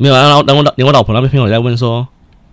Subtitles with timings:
[0.00, 2.08] 没有，然后然后我我老婆那边朋友也在问说，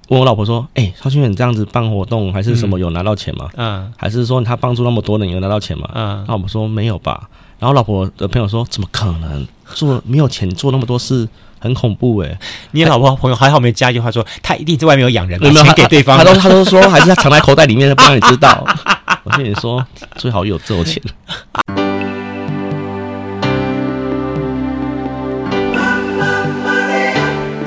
[0.09, 3.47] 问我老婆说，哎、欸，萧清元这样子办活动还是什么有拿到钱吗？
[3.55, 5.89] 嗯，还是说他帮助那么多人有拿到钱吗？
[5.95, 7.29] 嗯，那我们说没有吧。
[7.57, 11.27] 然后老婆的朋友说，怎么可能做没有钱做那么多事？
[11.59, 12.39] 很恐怖哎、欸！
[12.69, 16.15] 你老婆朋友还好没加一句话说，他一定在外面有养人，有没有钱给对方？
[16.15, 18.63] 他都他都说 还是他藏在口袋里面，不让你知道。
[19.23, 19.83] 我跟你说，
[20.17, 21.01] 最好有这种钱。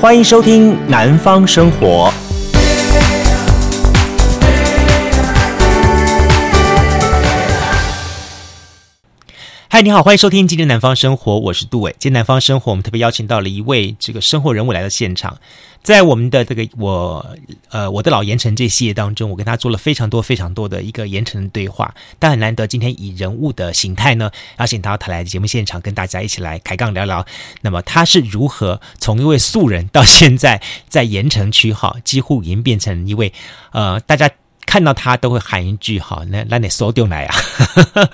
[0.00, 2.10] 欢迎收听《南方生活》。
[9.72, 11.94] 嗨，你好，欢迎收听今天南方生活，我是杜伟。
[11.96, 15.38] 今天南方生活，我们特别邀请到了一位这个生活人物来到现场，
[15.80, 17.24] 在我们的这个我
[17.68, 24.28] 呃我的老盐城这系列当中，我跟他做了非常多非常多的一个盐城的对话，但很难得今天以人物的形态呢，
[24.58, 27.24] 邀请到他来节目现场，跟大家一起来开杠聊聊。
[27.60, 33.32] 那么他是如何从一位素人到现在在盐城区哈，几乎已经变成一位
[33.70, 34.28] 呃大家
[34.70, 37.34] 看到他都会喊一句好，那那你收丢来啊。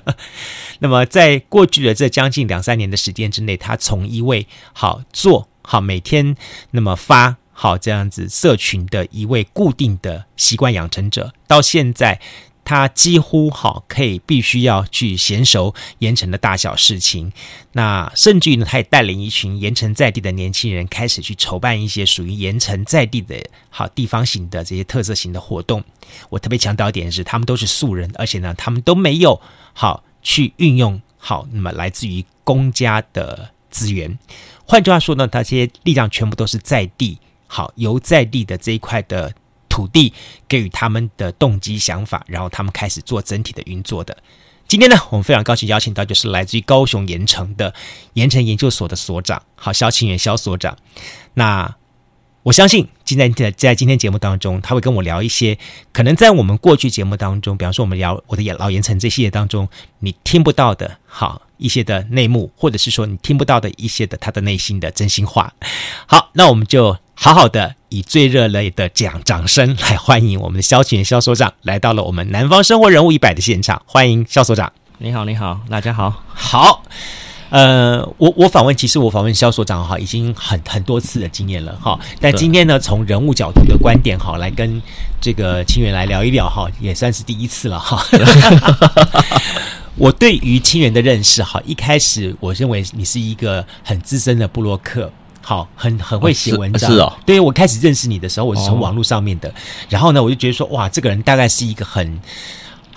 [0.81, 6.35] 那么，在过去的这将近两三年的时间之内，他从一位好做好每天
[6.71, 12.19] 那么发好这样子社群的一位固定的习惯养成者，到现在
[12.67, 17.31] 他几乎好可以必须要去娴熟盐城的大小事情。
[17.71, 25.81] 那甚至于呢，他也带领一群盐城在地的年轻人，开始去筹办一些属于盐城在地的好地方型的这些特色型的活动。
[26.27, 29.39] 我特别强调一点是，他们都是素人，而且呢，他们都没有
[29.71, 30.03] 好。
[30.23, 34.19] 去运用好，那么来自于公家的资源。
[34.65, 39.33] 换句话说呢，他这些力量全部都是在地，好，由在地的这一块的
[39.77, 40.11] 土地
[40.47, 44.17] 给予他们的动机想法，然后他们开始做整体的运作的。
[44.67, 47.71] 今天呢，我们非常高兴邀请到就是来自于高雄盐城的
[48.13, 50.75] 盐城研究所的所长，好，萧清元萧所长。
[51.35, 51.75] 那
[52.47, 55.57] 我相信今天在在今天节目当中，他会跟我聊一些
[55.91, 59.67] 可能在我们过去节目当中，比方说我们聊我的老盐城这系列当中，
[59.99, 65.53] 你听不到的好一些的内幕，或者是说你听不到的一些的他的内心的真心话。
[66.05, 74.71] 好，那我们就好好的以最热烈的掌掌声来欢迎我们的萧清元萧所长来到了我们南方生活人物一百的现场，欢迎萧所长。
[74.99, 76.83] 你好，你好，大家好，好。
[77.49, 81.97] 呃，我我访问，其实我访问肖所长哈，已经很很多次的经验了哈。
[82.19, 84.81] 但今天呢，从人物角度的观点哈，来跟
[85.21, 88.03] 这个清源来聊一聊哈，也算是第一次了哈。
[89.95, 96.91] 我对于清源的认识哈，一开始我认为你是一个很资深的布洛克，好，很很会写文章。
[96.91, 97.13] 是哦。
[97.25, 99.53] 对于我开始认识你的时候，我是从网络上面的，
[99.89, 102.19] 然后呢，我就觉得说，哇，这个人大概是一个很。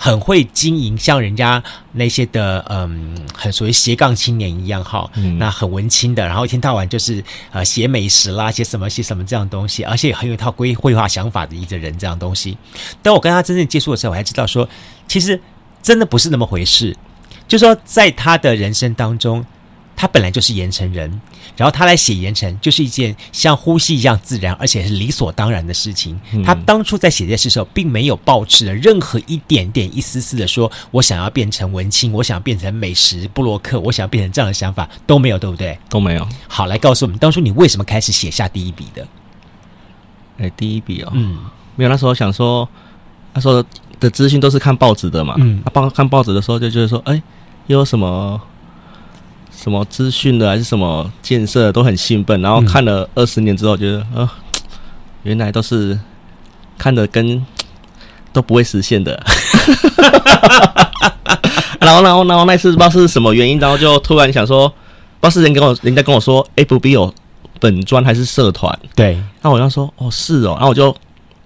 [0.03, 12.57] 很会经营，像人家那些的，嗯，很属于斜杠青年一样哈，嗯、那很文青的，然后一天到晚就是呃写美食啦，写什么写什么这样东西，而且很有一套规绘画想法的一个人这样东西。
[13.03, 14.67] 当我跟他真正接触的时候，我还知道说，
[15.07, 15.39] 其实
[15.83, 16.97] 真的不是那么回事，
[17.47, 19.45] 就说在他的人生当中。
[19.93, 21.21] 他本来就是盐城人，
[21.61, 26.19] 然后他来写盐城，就是一件像呼吸一样自然，而且是理所当然的事情。
[26.33, 35.77] 嗯、他当初在写这件事的时候，并没有抱持了任何一点点、一丝丝的说，我想要变成文青，我想要变成美食布洛克，我想要变成这样的想法都没有，对不对？
[35.87, 36.27] 都没有。
[36.47, 39.07] 好，来告诉我们，当初你为什么开始写下第一笔的？
[40.39, 41.37] 哎，第一笔哦，嗯，
[41.75, 41.89] 没有。
[41.91, 42.67] 那时候想说，
[43.33, 43.63] 那时候
[43.99, 47.21] 的资讯都是看报纸的嘛，嗯，报看报纸的时候就觉得说，哎，
[47.67, 48.41] 又有什么？
[49.61, 54.27] 什么资讯的还是什么建设都很兴奋，然后看了二十年之后，觉得啊、
[55.21, 55.99] 原来都是
[56.79, 57.45] 看的跟
[58.33, 59.21] 都不会实现的。
[61.79, 64.67] 然后，然后，然后那次不知道是什么原因，然后就突然想说，
[65.19, 67.13] 不知道是人跟我，人家跟我说，FB 有
[67.59, 68.77] 本专还是社团？
[68.95, 70.95] 对，那我就说，哦，是哦，然后我就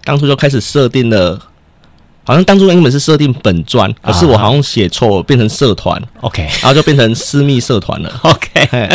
[0.05, 1.37] 当初就开始设定了。
[2.25, 6.01] 好像当初原本是设定本专，可是我好像写错，变成社团。
[6.21, 8.11] OK，然后就变成私密社团了。
[8.23, 8.89] OK，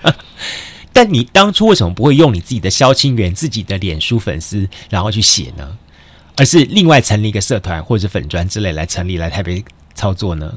[0.92, 5.68] 但你当初为什么不会用你自己的萧清源自己的脸书粉丝，然后去写呢？
[6.36, 9.62] 而是另外成立一个社团或者是粉专之类来成立来台北
[9.94, 10.52] 操作呢？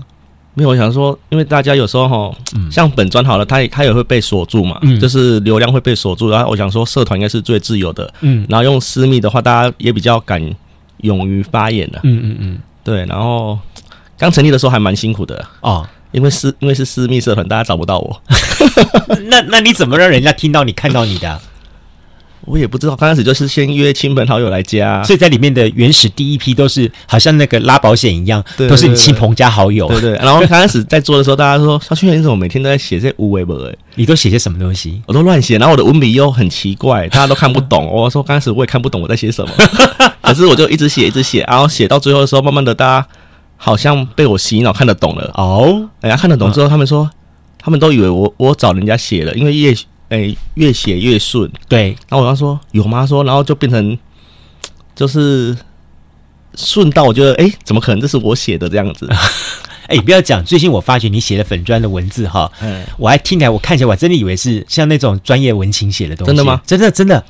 [0.54, 2.36] 没有，我想说，因为大家有时候哈，
[2.72, 6.30] 像本专好了，它它也会被锁住嘛，嗯，就是流量会被锁住。
[6.32, 10.42] 然后我想说，社团应该是最自由的，嗯，然后用私密的话，大家也比较敢。
[11.02, 13.06] 勇于发言的，嗯嗯嗯，对。
[13.06, 13.58] 然后
[14.18, 18.22] 刚成立的时候还蛮辛苦的哦，因为私因为是私密社团，大家找不到我。
[19.30, 21.40] 那那你怎么让人家听到你看到你的？
[22.46, 29.86] 我也不知道，刚开始就是先约亲朋好友来家，所以在里面的原始第一批都是好像那个拉保险一样，都是你亲朋加好友。
[29.90, 33.78] 对，对，然后刚开始在做的时候，大家说肖清元你怎么每天都在写这无为本？
[33.96, 35.02] 你都写些什么东西？
[35.08, 37.86] 我都乱写，然后我的文笔又很奇怪，大家都看不懂。
[37.86, 39.52] 我说刚开始我也看不懂我在写什么，
[40.28, 43.08] 可是我就一直写一直写，然后写到最后的时候，慢慢的大家
[43.56, 45.90] 好像被我洗脑看得懂了哦。
[46.02, 47.10] 人家看得懂之后，他们说
[47.60, 49.76] 他们都以为我我找人家写了，因为越
[50.10, 51.52] 哎越写越顺。
[51.68, 53.06] 对，然后我刚说有吗？
[53.06, 53.98] 说然后就变成
[54.96, 55.56] 就是
[56.56, 59.08] 顺到我觉得哎，怎么可能这是我写的这样子？
[59.88, 60.44] 哎，欸、不要讲！
[60.44, 66.28] 最近我发觉你写的粉砖的文字哈，嗯，我还听起来，我看起来我真的以为是像那种专业文青写的东西。
[66.28, 66.62] 真的吗？
[66.66, 67.24] 真的真的，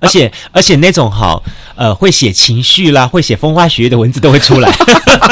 [0.00, 1.42] 而且、啊、而且那种好
[1.76, 4.70] 呃会写情绪啦，会写风花雪月的文字都会出来。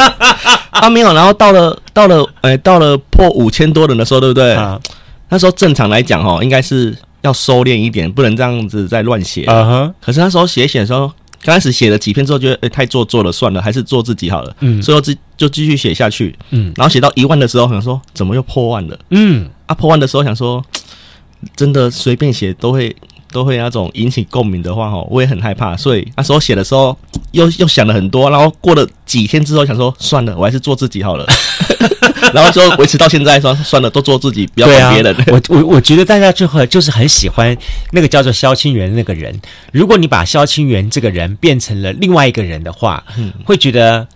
[0.71, 4.53] 啊，没有，然后到了到了哎到了破五千多人的时候，对不对？
[4.55, 4.81] 啊，
[5.29, 9.45] 那时候正常来讲哦，应该是要收敛一点，不能这样子再乱写。
[9.45, 9.95] 啊哼。
[10.01, 11.11] 可是那时候写写的时候。
[11.43, 14.53] 刚开始写了几篇之后，觉得哎太做作了，算了，还是做自己好了。
[14.61, 16.35] 嗯，所以就就继续写下去。
[16.51, 18.99] 嗯，然后写到一万的时候，想说怎么又破万了？
[19.11, 20.65] 嗯，啊破万的时候想说，
[21.55, 22.97] 真的随便写都会
[23.31, 25.77] 都会那种引起共鸣的话，哈，我也很害怕。
[25.77, 26.97] 所以那时候写的时候，
[27.33, 28.31] 又又想了很多。
[28.31, 31.27] 然后过了几天之后，想说算了，我还是做自己好了。
[32.35, 35.17] 然后就维持到现在，说算了，都做自己，不要管别人。
[35.29, 37.57] 我我我觉得大家就会就是很喜欢
[37.93, 39.35] 那个叫做萧清源的那个人。
[39.73, 44.07] 如果你把萧清源这个人变成了另外一个人的话，嗯，会觉得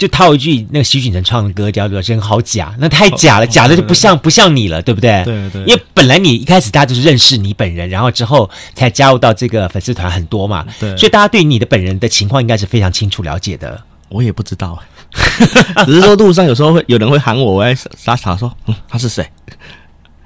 [0.00, 5.22] 就套一句那个徐锦成唱的歌叫做“人好假”，那太假了，假的就不像不像你了，对不对？
[5.26, 5.62] 对对。
[5.66, 10.96] 因为本来你一开始大家就是认识你本人，然后之后才加入到这个粉丝团很多嘛，对。
[10.96, 13.78] 所以大家对你的本人的情况应该是非常清楚了解的。
[14.08, 14.82] 我也不知道。
[15.84, 19.28] 只是说路上有时候会有人会喊我，我傻傻说，嗯，他是谁？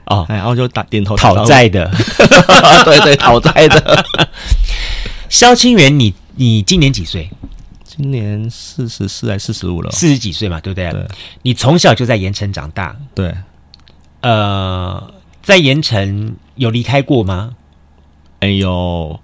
[0.05, 1.91] 哦，然后就打点头讨债的，
[2.85, 4.05] 对对，讨债的。
[5.29, 7.29] 萧清源，你你今年几岁？
[7.97, 9.91] 今年四十四还是四十五了？
[9.91, 10.91] 四十几岁嘛，对不对？
[10.91, 11.07] 对。
[11.43, 13.35] 你从小就在盐城长大，对。
[14.21, 17.55] 呃，在盐城有离开过吗？
[18.41, 19.21] 哎呦，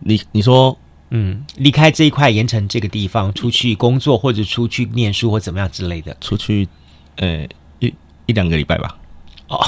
[0.00, 0.76] 你你说。
[1.12, 6.68] 嗯，离开这一块盐城这个地方，出去工作或者出去念书或怎么样之类的，出去，
[7.16, 7.44] 呃，
[7.80, 7.92] 一
[8.26, 8.96] 一两个礼拜吧。
[9.48, 9.58] 哦，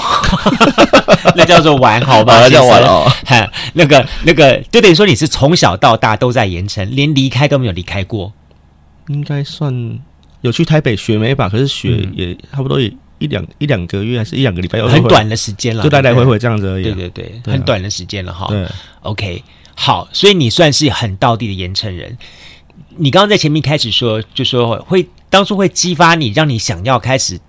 [1.35, 2.39] 那叫做玩，好吧？
[2.39, 3.11] 那叫玩哦。
[3.27, 8.31] 哈，那个那个，就等于说你是从小到大都在盐城，连离开都没有离开过。
[9.07, 9.99] 应该算
[10.41, 11.49] 有去台北学没吧？
[11.49, 16.83] 可是学也差不多也一两一两个月，还是一两个礼拜，很短的时间了，就来来回回这样子而已。
[16.83, 18.47] 对对对，很短的时间了哈。
[18.47, 18.67] 对
[19.01, 19.43] ，OK。
[19.75, 22.17] 好，所以你算是很道地的盐城人。
[22.97, 27.39] 你刚刚在前面开始说，就说会当初会激发你，让你想要开始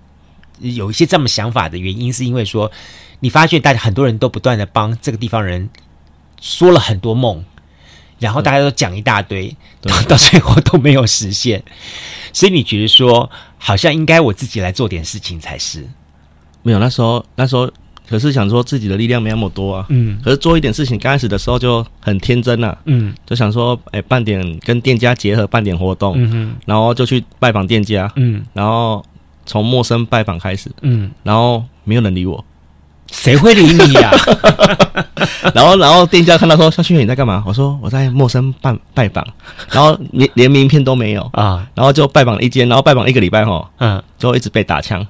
[0.59, 2.71] 有一些这么想法的原因，是因为说
[3.19, 5.69] 你发现大家很多人都不断的帮这个地方人
[6.41, 7.43] 说了很多梦，
[8.19, 9.91] 然后大家都讲一大堆，对。
[10.07, 11.63] 到最后都没有实现，
[12.33, 15.85] 所以你觉得说好像应该我自己来做点事情才是。
[16.63, 17.71] 没有，那时候那时候。
[18.07, 29.03] 可是想说自己的力量没那么多啊，嗯，可是做一点事情，刚开始的时候就很天真呐、啊，嗯，就想说，哎、欸，办点跟店家结合，办点活动，嗯哼，然后就去拜访店家，嗯，然后
[29.47, 32.45] 从陌生拜访开始，嗯，然后没有人理我，
[33.11, 35.04] 谁会理你呀、啊？
[35.53, 37.43] 然后，然后店家看到说，肖清远你在干嘛？
[37.45, 39.25] 我说我在陌生拜拜访，
[39.71, 45.05] 然后连连名片都没有啊，然后就拜访了一间，然后拜访一个礼拜哈，嗯，就一直被打枪。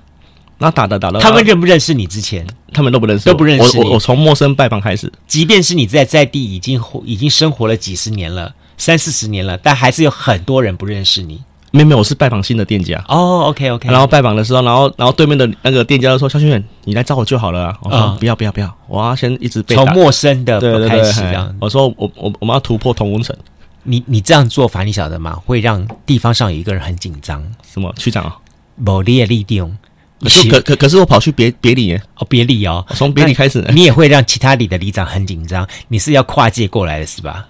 [0.58, 2.08] 那打的打的，他们认不认识你？
[2.08, 3.84] 之前他们都不认识，都不认识我。
[3.84, 11.42] 我我从陌生拜访开始，即便是你在在地已经活已经生活了几十年了，三四十年了，但还是有很多人不认识你。
[11.76, 13.04] 没有没有，我是拜访新的店家。
[13.08, 13.90] 哦，OK OK。
[13.90, 23.36] 然后拜访的时候，然后然后对面的那个店家就说：“萧清元，你来找我就好了啊。”我说：“嗯、不要不要不要，我要先一直被从陌生的开始这样。”我说：“我我我们要突破同温层。”
[23.88, 25.38] 你你这样做法，你晓得吗？
[25.46, 27.44] 会让地方上有一个人很紧张。
[27.72, 28.36] 什么区长啊？
[28.76, 29.78] 某列立定。
[30.22, 35.68] 可是可可可是我跑去别别里耶哦，别里哦，从别里开始，你也会让其他里的里长很紧张。
[35.90, 37.46] 你是要跨界过来的是吧？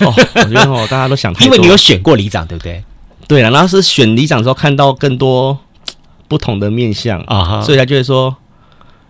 [0.00, 2.82] 哦，我觉得哦，大家都想 因为你有选过里长，对不对？
[3.28, 5.58] 对了，然后是选里长的时候看到更多
[6.28, 8.34] 不同的面相啊，所以他就会说，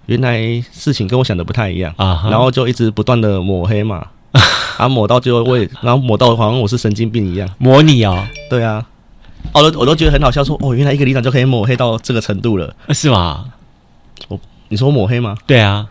[0.06, 0.40] 原来
[0.72, 4.06] 事情跟我想的不太一样啊，然后就一直不断的抹黑嘛，
[4.76, 8.86] 啊，抹到最后我也，然后抹到好像我是神经病一样，抹你哦，对啊。
[9.52, 13.44] 我都我都觉得很好笑，说哦，原来一个里长就可以抹黑到这个程度了，是吗？
[14.26, 15.36] 我你说抹黑吗？
[15.46, 15.86] 对啊，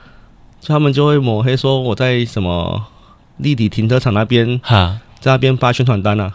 [0.65, 2.81] 他们就会抹黑说我在什么
[3.37, 6.33] 立体停车场那边哈，在那边发宣传单啊，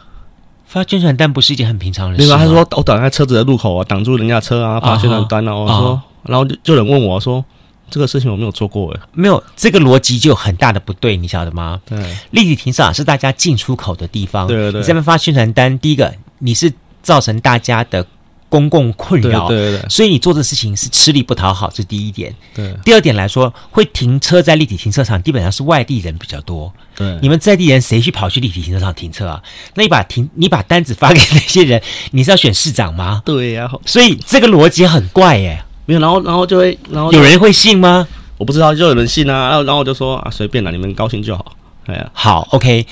[0.68, 2.22] 发宣传单不是一件很平常的事。
[2.22, 2.36] 对吧？
[2.36, 5.54] 他说我挡在车子的路口啊，挡住人家车啊，发宣传单啊。
[5.54, 7.42] 我说，然后就就有人问我说，
[7.90, 11.80] 这个事情我没有做过哎，没有这个逻辑就很大的不对，你晓得吗？
[11.86, 11.98] 对，
[12.32, 16.70] 立体停车场是大家进出口的地方，对对对，你这边发宣传单，第一个你是
[17.02, 18.06] 造成大家的
[18.48, 22.34] 公共困扰，对对对，所以你做的事情是吃力不讨好，这是第一点。
[22.54, 26.72] 对，第二点来说，会停车在立体停车场，基本上是外地人比较多。
[26.94, 29.42] 对，你们在地人谁去跑去立体停车场停车啊？
[29.74, 31.80] 那你把停，你把单子发给那些人，
[32.12, 33.22] 你是要选市长吗？
[33.24, 35.62] 对呀、啊，所以这个逻辑很怪耶。
[35.86, 38.06] 没有，然后然后就会，然后有人会信吗？
[38.36, 39.48] 我不知道，就有人信啊。
[39.48, 41.56] 然后然后我就说啊，随便啦，你们高兴就好。
[41.86, 42.86] 哎呀，好，OK。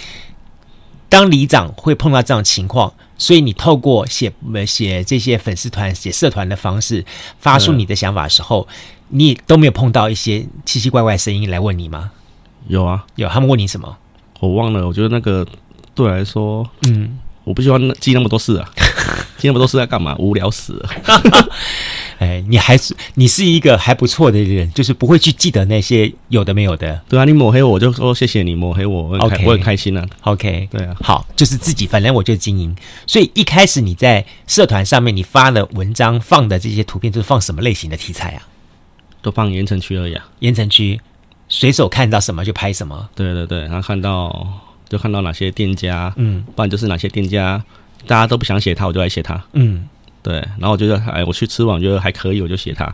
[1.08, 4.32] 当里长会碰到这样的情况，所以你透过写
[4.66, 7.04] 写这些粉丝团、写社团的方式，
[7.38, 8.66] 发出你的想法的时候，
[9.08, 12.10] 你都没有碰到一些奇奇怪怪的声音来问你吗？
[12.68, 13.28] 有啊，有。
[13.28, 13.96] 他们问你什么？
[14.40, 14.86] 我忘了。
[14.86, 15.46] 我觉得那个
[15.94, 18.68] 对我来说，嗯，我不喜欢记那么多事啊，
[19.38, 20.14] 记那么多事在干嘛？
[20.18, 20.88] 无聊死了。
[22.18, 27.00] 哎，你还是你是一个还不错的人，就是不会去记得那些有的没有的。
[27.08, 30.06] 对啊，你抹黑我，我就说谢谢你抹黑我，我很开，okay, 我很开心啊。
[30.22, 32.74] OK，对啊，好，就是自己，反正我就经营。
[33.06, 38.42] 所以一开始你在社团上面你发的文章放的这些图片，都是放什么类型的题材啊？
[39.20, 40.26] 都放盐城区而已啊。
[40.38, 40.98] 盐城区，
[41.48, 43.08] 随手看到什么就拍什么。
[43.14, 44.46] 对对对，然后看到
[44.88, 47.62] 就看到哪些店家，嗯，不然就是哪些店家
[48.06, 49.86] 大家都不想写他，我就来写他，嗯。
[50.26, 52.92] 对，然后我觉得，哎，我去吃完，我觉得还可以，我就写他。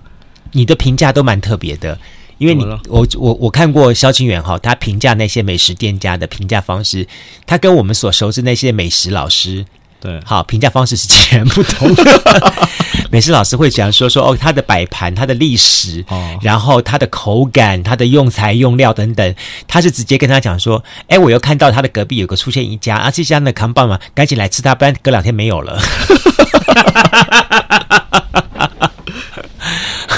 [0.53, 1.99] 你的评价都蛮特别的，
[2.37, 7.09] 因为你，我我我看过萧清远哈，他评价那些美食店家的评价方式，
[7.47, 9.65] 他跟我们所熟知那些美食老师，
[10.03, 12.21] 对，好评价方式是截然不同的。
[13.13, 19.35] 美食老师会讲说说哦，他的摆盘，他的历史，哦，然后他的口感，他的用材用料等等，
[19.69, 25.81] 他是直接跟他讲说，哎，我又看到他的隔壁有个出现一家，啊，这家呢扛棒嘛，赶紧来吃它，不然隔两天没有了。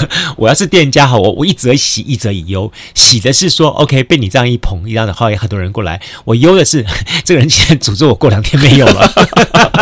[0.37, 6.85] 我要是店家哈，我我一则喜一则以忧，喜的是说 OK 被你这样一捧一样的话，也很多人过来；我忧的是
[7.23, 9.11] 这个人竟然诅咒我过两天没有了，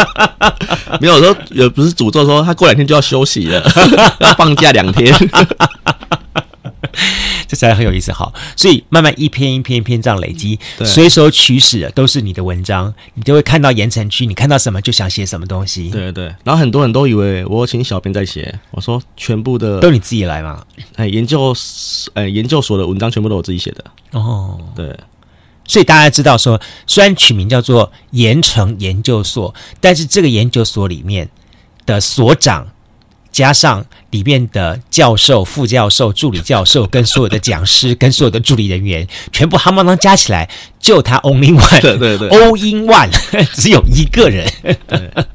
[1.01, 3.61] 没有说也不是诅咒说他过两天就要休息了，
[4.19, 5.13] 要放假两天。
[7.53, 16.25] 这才很有意思，好，所以慢慢一篇一篇一篇这样累积，随手取史都是你的文章，你就会看到盐城区，你看到什么就想写什么东西，对对。
[16.43, 20.63] 然后很多人都以为我请小编在写，我说全部的都你自己来嘛，
[20.95, 21.55] 哎，研究
[22.15, 24.97] 哎研究所的文章全部都我自己写的哦，对。
[25.65, 31.29] 所以大家知道说，虽然取名叫做盐城研究所，但是这个研究所里面
[31.85, 32.67] 的所长。
[33.33, 40.47] 加上里面的教授、副教授、助理教授，跟所有的讲师，跟所有的助理人员，全部夯不啷加起来，
[40.79, 43.09] 就他 only one， 对对对，all in one，
[43.59, 44.47] 只有一个人。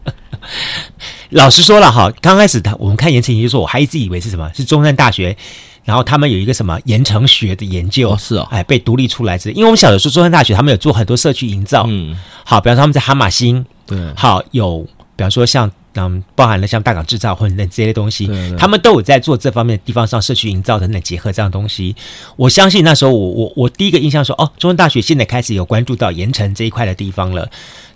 [1.31, 4.49] 老实说了哈，刚开始他我们看盐埕研究说，我还一直以为是什么？
[4.55, 5.37] 是中山大学，
[5.85, 14.87] 然后他们有一个什么盐城学的研究，哦是哦，哎，被独立出来之，因为我们小的时候中山大学他们有做很多社区营造，嗯，好，比方说他们在哈马星，对，好有，
[15.17, 15.71] 比方说像。
[15.99, 21.97] 嗯，包含了像大港制造或者那这些东西，对对，他们都有在做这方面的地方上社区营造等等结合这样东西。
[22.37, 27.49] 我相信那时候我我我第一个印象说，哦，中央大学现在开始有关注到盐城这一块的地方了。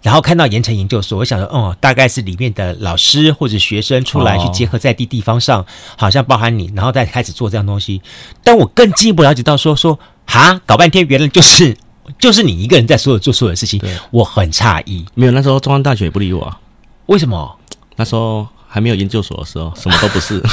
[0.02, 5.66] 然后看到盐城研究所，我想说，哦，大概是里面的老师或者学生出来去结合在地地方上，哦、
[5.97, 8.02] 好像包含你，然后再开始做这样东西。
[8.42, 11.76] 但我更进一步了解到说，说哈，搞半天原来就是
[12.18, 13.80] 就是你一个人在所有做所有的事情，
[14.11, 15.04] 我很诧异。
[15.14, 16.59] 没有，那时候中央大学也不理我啊，
[17.06, 17.59] 为什么？
[17.97, 20.41] 那时候还没有研究所的时候，什么都不是。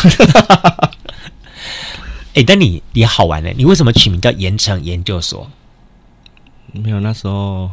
[2.34, 3.50] 哎、欸，但你也好玩呢。
[3.58, 5.50] 你为什么取名叫盐城研究所？
[6.72, 7.70] 没有，那时候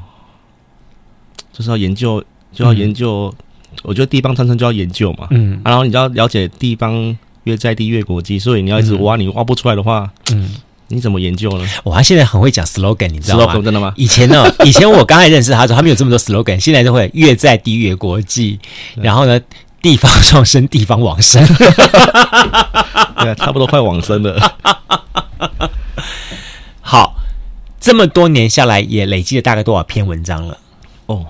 [1.53, 3.33] 就是要研究，就要研究。
[3.73, 5.29] 嗯、我觉得地方创生就要研究嘛。
[5.31, 5.61] 嗯。
[5.65, 10.51] 然后你就要了解地方越在地越国际，所以你要一直挖，你挖不出来的话，嗯，
[10.89, 11.67] 你怎么研究呢？
[11.85, 13.93] 我现在很会讲 slogan，你知道吗？Slogan, 真的吗？
[13.97, 18.59] 以前呢， 以前我刚才认识他的时候，他没有这么多 slogan，现在就会越在地越国际。
[18.95, 19.41] 然后呢？
[19.83, 21.41] 地方创生，地方往生，
[23.23, 24.57] 对，差不多快往生了。
[26.81, 27.15] 好，
[27.79, 30.59] 这么多年下来，也累积了大概多少篇文章了？
[31.07, 31.25] 哦，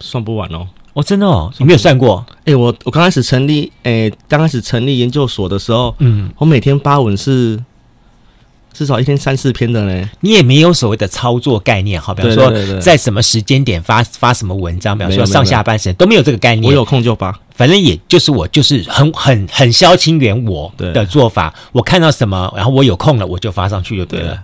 [0.00, 0.68] 算不完哦。
[0.94, 2.24] 哦，真的哦，你没有算过？
[2.46, 7.62] 哎，我我刚开始成立，哎，刚开始成立研究所的时候，嗯，我每天发文是。
[8.78, 16.64] 至少一天三四篇的呢，你也没有所谓的操作概念，好，比方说在什么时间点发发什么文章，比方说上下班时间都没有这个概念。
[16.64, 24.40] 我有空就发，反正也就是我就是很很很萧清源我的做法，我看到什么，然后我有空了我就发上去就对了。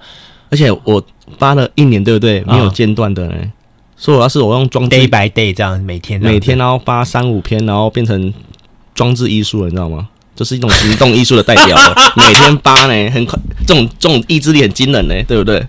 [0.51, 1.01] 而且我
[1.39, 2.41] 发了一年，对不对？
[2.41, 3.35] 没有间断的呢。
[3.97, 8.35] 所以我要是我用装 day by day 这样每天每天然后发三五篇，然后变成
[8.97, 10.09] 装置艺术了，你知道吗？
[10.35, 11.77] 就是一种行动艺术的代表。
[12.17, 15.67] 每天发呢，很快，这种这种意志力很惊人呢，对不对？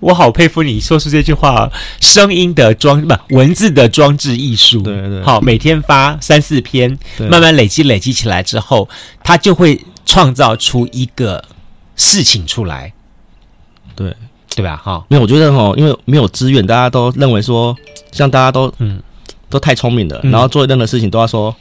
[0.00, 4.80] 我好佩服你说出这句话，声音的装不文字的装置艺术。
[4.82, 6.98] 对对，好，每天发三四篇，
[7.30, 8.88] 慢慢累积累积起来之后，
[9.22, 11.44] 它就会创造出一个
[11.94, 12.92] 事情出来。
[13.94, 14.14] 对
[14.56, 14.76] 对吧？
[14.76, 17.74] 哈，没有，我觉得哈，因为没有资源，大家都认为说，
[18.10, 19.00] 像大家都嗯，
[19.48, 21.54] 都太聪明了，然后做任何事情都要说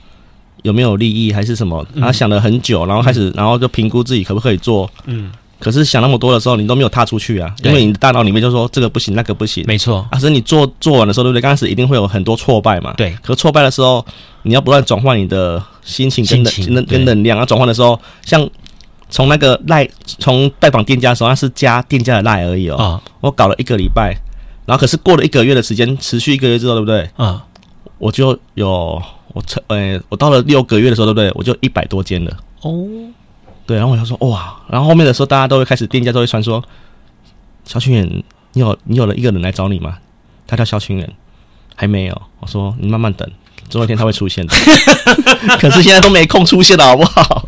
[0.64, 5.32] 有没有利益还是什么，然后想了很久，然后开始，然后就评估自己可不可以做，嗯。
[5.60, 9.62] 可是想那么多的时候，你都没有踏出去啊，因为你的大脑里面就说这个不行，那个不行。
[9.68, 11.42] 没错，啊，可是你做做完的时候，对不对？
[11.42, 12.94] 刚开始一定会有很多挫败嘛。
[12.96, 13.12] 对。
[13.22, 14.06] 可是挫败的时候，
[14.44, 17.38] 你要不断转换你的心情跟能能跟能量。
[17.38, 18.50] 然后转换的时候，像
[19.10, 22.78] 从那个赖，从拜访店家的时候，那是加店家的赖而已哦。
[22.78, 23.02] 啊。
[23.20, 24.16] 我搞了一个礼拜，
[24.66, 27.10] 然后可是过了一个月的时间，持续一个月之后，对不对？
[27.18, 27.44] 啊。
[27.98, 29.02] 我就有
[29.34, 31.32] 我成，呃，我到了六个月的时候，对不对？
[31.36, 32.38] 我就一百多间了。
[32.62, 32.86] 哦。
[33.66, 36.64] 对，然后我就说哇，然后后面的时候，大家都会开始，店家都会传说，
[37.66, 40.00] 萧清远，你有你有了一个人来找你吗？
[40.48, 41.14] 他叫肖群远，
[41.76, 42.22] 还没有。
[42.40, 43.30] 我说你慢慢等，
[43.70, 44.56] 总有一天他会出现的。
[45.62, 47.48] 可是现在都没空出现了，好不好？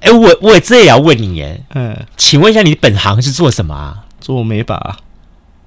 [0.00, 4.06] 哎，我我这也要问你耶，嗯，请问一下，你本行是做什么啊？
[4.18, 4.96] 做美发。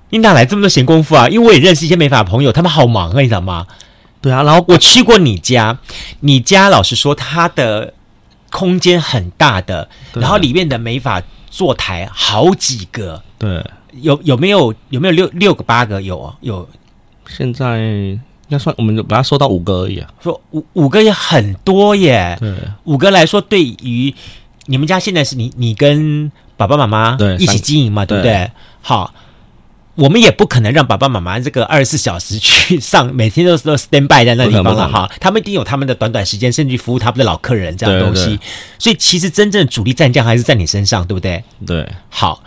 [0.10, 1.28] 你哪来这么多闲工夫啊？
[1.28, 3.66] 因为我也认识一些美发朋友，他们好忙啊，你知道吗？
[4.22, 5.78] 对啊，然后我去过你家，
[6.22, 7.94] 你家老实说，它的。
[8.50, 16.68] 空间很大的，然后里面的美发坐台好几个，对，有有没有有没有六六个八个有啊有？
[17.28, 20.10] 现在应该算，我们就把它说到五个而已啊。
[20.24, 24.16] 说五五个也很多耶，对，五个来说，对于
[24.68, 28.52] 你们家现在是你你跟爸爸妈妈一起经营嘛，对，对不对？
[28.82, 29.14] 好。
[29.98, 35.10] 我们也不可能让爸爸妈妈这个二十四小时去上，每天都是 stand by 在那地方了哈。
[35.20, 38.26] 他们一定有他们的短短时间，甚至服务他们的老客人这样东西。
[38.26, 38.42] 对对对，
[38.78, 41.44] 所以其实真正的主力战将还是在你身上，对不对？
[41.66, 41.88] 对。
[42.10, 42.44] 好，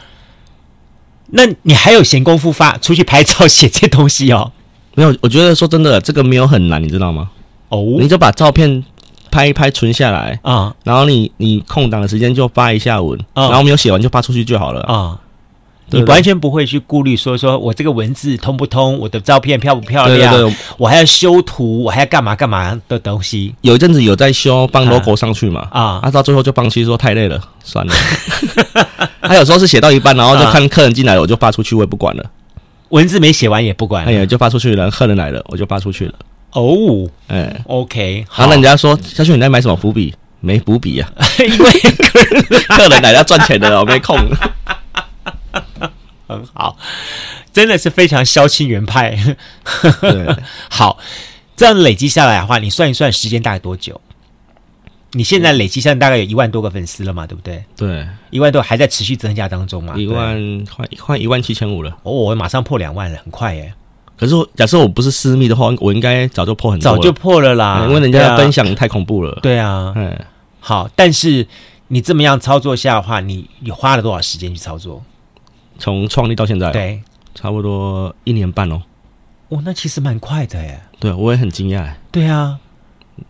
[1.33, 4.52] 那你还有闲工夫发出去拍照写这东西哦？
[4.95, 7.30] 没有，我觉得说真的，这个没有很难，你知道吗？
[7.69, 8.85] 哦，你就把照片
[9.30, 15.19] 拍一拍存下来啊，然后你你空档的时间就发一下文，然后没有写完就发出去就好了啊。
[15.90, 23.55] 你完全不会去顾虑说，说我这个文字通不通，我的照片漂不漂亮，对对对，我还要修图，我还要干嘛干嘛的东西。
[23.62, 27.94] 有一阵子有在修，放 logo 上去嘛，啊，啊，到最后就放弃，说太累了，算了。
[29.22, 32.24] 他有时候是写到一半，然后就看客人进来了，我就发出去，我也不管了。
[32.90, 36.14] 文字没写完也不管，哎呀，就发出去了，客人来了，我就发出去了。
[36.53, 40.12] 哦，哎，OK，好，那人家说，小雪你在买什么伏笔？
[40.42, 44.18] 没伏笔啊， 因为客 人客人来要赚钱的，我没空。
[46.28, 46.76] 很好，
[47.52, 49.18] 真的是非常萧清元派。
[50.00, 50.36] 对，
[50.70, 50.98] 好，
[51.56, 54.00] 这样累积下来的话，你算一算时间大概多久？
[55.12, 57.26] 你现在累积现在大概有一万多个粉丝了嘛？
[57.26, 57.64] 对不对？
[57.76, 59.94] 对，一万多还在持续增加当中嘛？
[59.96, 61.90] 一万快快一万七千五了。
[62.04, 63.74] 哦，我马上破两万了，很快耶。
[64.16, 67.84] 可是假设我不是私密的话，我应该早就破很多了，早就破了啦。
[67.88, 69.36] 因为人家要分享太恐怖了。
[69.42, 70.16] 对啊，嗯，
[70.60, 71.44] 好，但是
[71.88, 75.02] 你这么样操作下的话，你你花了多少时间去操作？
[75.81, 77.03] 从创立到现在，对，
[77.35, 78.81] 差不多一年半哦。
[79.49, 80.81] 哦，那其实蛮快的耶。
[81.01, 81.93] 对，我也很惊讶。
[82.12, 82.59] 对啊，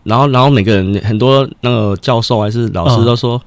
[0.03, 3.41] 然后，然后每个人很多那个教授还是老师都说，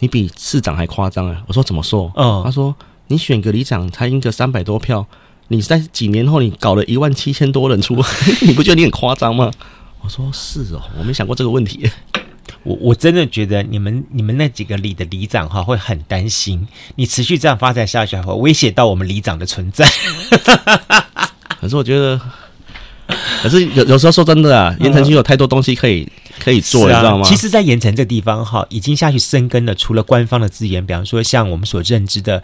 [0.00, 1.42] 你比市长还夸张啊。
[1.46, 2.10] 我说怎么说？
[2.16, 2.74] 嗯，他说
[3.06, 5.06] 你选个里长才赢个三百多票，
[5.48, 7.94] 你在几年后你搞了一万七千多人出，
[8.44, 9.50] 你不觉得你很夸张吗？
[10.00, 11.88] 我说是哦，我没想过这个问题。
[12.68, 19.88] 我我真的觉得你们你们那几个里的里长哈会很担心，你持续这样发展下去，会威胁到我们里长的存在。
[21.58, 22.20] 可是我觉得，
[23.42, 26.06] 可是有有时候说真的啊，盐城区有太多东西可以
[26.38, 27.24] 可以做，啊、你知道吗？
[27.24, 29.74] 其实，在盐城这个地方哈，已经下去生根了。
[29.74, 32.42] 除了官方的资源，比方说像我们所认知的。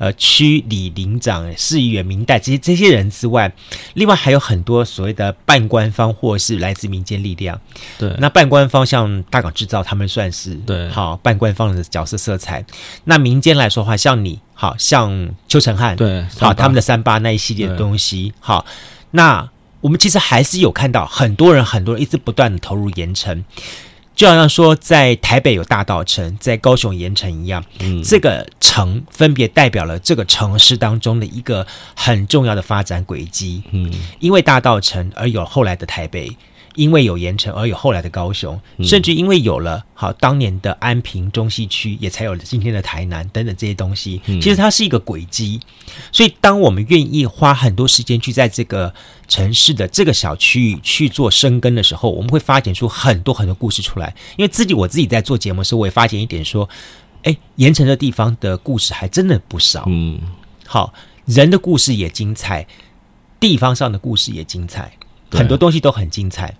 [0.00, 3.52] 呃，区里领长、市议员、民代这些这些人之外，
[3.92, 7.60] 另外还有很多所谓的半官方或是来自民间力量。
[7.98, 12.64] 对，那半官方像大港制造，他们算是对好半官方的角色色彩。
[13.04, 18.32] 那民间来说的话，像你，好像邱成汉，对，好他们的三八那一系列的东西。
[18.40, 18.64] 好，
[19.10, 19.50] 那
[19.82, 23.44] 我们其实还是有看到很多人，很多人一直不断的投入盐埕。
[24.20, 36.30] 就好像说，在台北有大道城，在高雄盐城一样，嗯，这个城分别代表了这个城市当中的一个很重要的发展轨迹，嗯，因为大道城而有后来的台北，
[36.80, 44.18] 因为有盐城而有后来的高雄，嗯、甚至因为有了好当年的安平中西区，也才有了今天的台南等等这些东西。
[44.24, 45.60] 嗯、其实它是一个轨迹，
[46.10, 48.94] 所以当我们愿意花很多时间去在这个
[49.28, 54.14] 城市的这个小区域去做深耕的时候，我们会发展出很多很多故事出来。
[54.38, 56.66] 因为自己我自己在做节目的时候，我也发现一点说，
[57.24, 59.84] 哎，盐城的地方的故事还真的不少。
[59.86, 60.18] 嗯，
[60.66, 60.94] 好，
[61.26, 62.66] 人的故事也精彩，
[63.38, 64.90] 地方上的故事也精彩，
[65.30, 66.54] 很多东西都很精彩。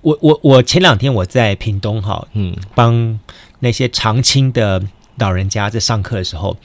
[0.00, 3.18] 我我我前两天我在屏东哈，嗯，帮
[3.60, 4.82] 那些长青的
[5.16, 6.56] 老人家在上课的时候，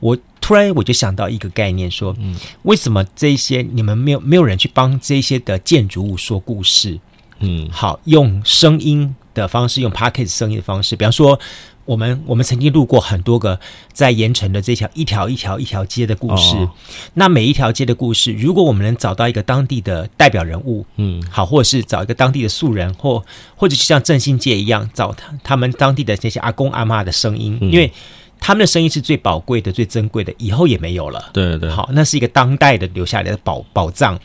[0.00, 6.98] 我突然我就想到一个概念，说，嗯，为什么这些你们没有没有人去帮这些的建筑物说故事？
[7.40, 11.38] 嗯，好，用声音的方式，用 Pocket 声音的方式，比方说。
[11.84, 13.58] 我们我们曾经录过很多个
[13.92, 16.56] 在盐城的这条一条一条一条街的故事。
[16.56, 16.70] 哦、
[17.14, 23.24] 那每一条街的故事，如果我们能找到一个当地的代表人物，嗯，好，或者是找一个当地的素人，或
[23.56, 27.92] 或者是像振兴街一样，找他他们当地的这些阿公阿妈的声音，嗯、因为
[28.38, 31.30] 他们的声音是最宝贵的、最珍贵的，以后也没有了。
[31.32, 34.18] 对对，好，那是一个当代的留下来的宝宝藏，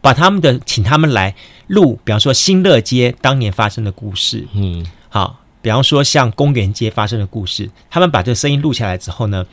[0.00, 1.34] 把他们的请他们来
[1.66, 5.39] 录，比方说新乐街当年发生的故事，嗯，好。
[5.62, 9.44] 比方说，像公园街发生的故事，他们把这个声音录下来之后呢，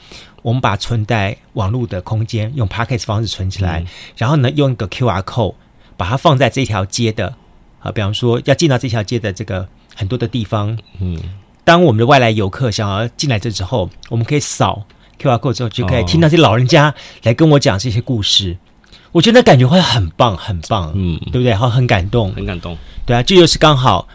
[0.42, 5.56] 我们把存在网络的空间，用 Podcast 方式存起来，嗯、然后呢，用一个 QR code
[5.98, 7.36] 把它放在这条街的
[7.80, 11.20] 啊，比方说要进到这条街的这个很多的地方，嗯，
[11.66, 14.86] 当我们的外来游客想要进来这之后，我们可以扫
[15.20, 21.54] QR code 之后，就可以听到这些老人家来跟我讲这些故事，哦、我觉得感觉会很棒，很棒，嗯，对不对？
[21.54, 24.08] 好，很感动，很感动，对啊，这就是刚好。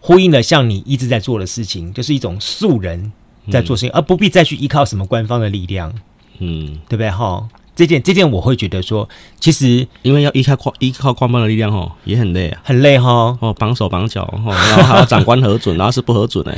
[0.00, 3.12] 呼应了像你一直在做的事情，就是一种素人
[3.50, 5.92] 在做事情，嗯、而不必再去依靠什么官方的力量，
[6.38, 7.10] 嗯，对不对？
[7.10, 9.08] 哈，这件这件我会觉得说，
[9.40, 13.36] 其实因为要依靠依靠官方的力量，哈，也很累啊，很累哈。
[13.40, 16.56] 哦，绑手绑脚，然后还要长官核准，然后是不核准的。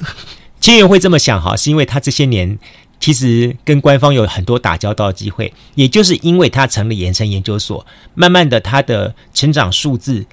[0.60, 2.58] 千源会这么想哈，是因为他这些年
[2.98, 10.24] 其实跟官方有很多打交道的机会，也就是因为他成立盐埕研究所，慢慢的他的成长数字。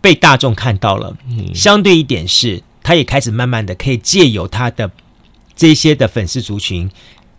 [0.00, 4.90] 被大众看到了，嗯，相对一点是，他也开始慢慢的可以借由他的
[5.56, 6.88] 这些的粉丝族群，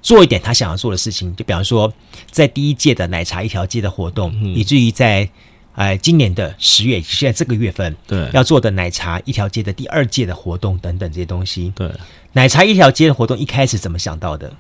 [0.02, 1.34] 做一点他想要做的事情。
[1.38, 1.92] 就比方说，
[2.30, 5.30] 在第一届的奶茶一条街的活动，嗯、以至于在
[5.76, 11.72] 哎、呃、今年的十月，现在这个月份，对，要做的奶茶一条街的第二届的活动等等这些东西。
[11.76, 11.90] 对，
[12.34, 14.52] 奶茶一条街的活动一开始怎么想到的？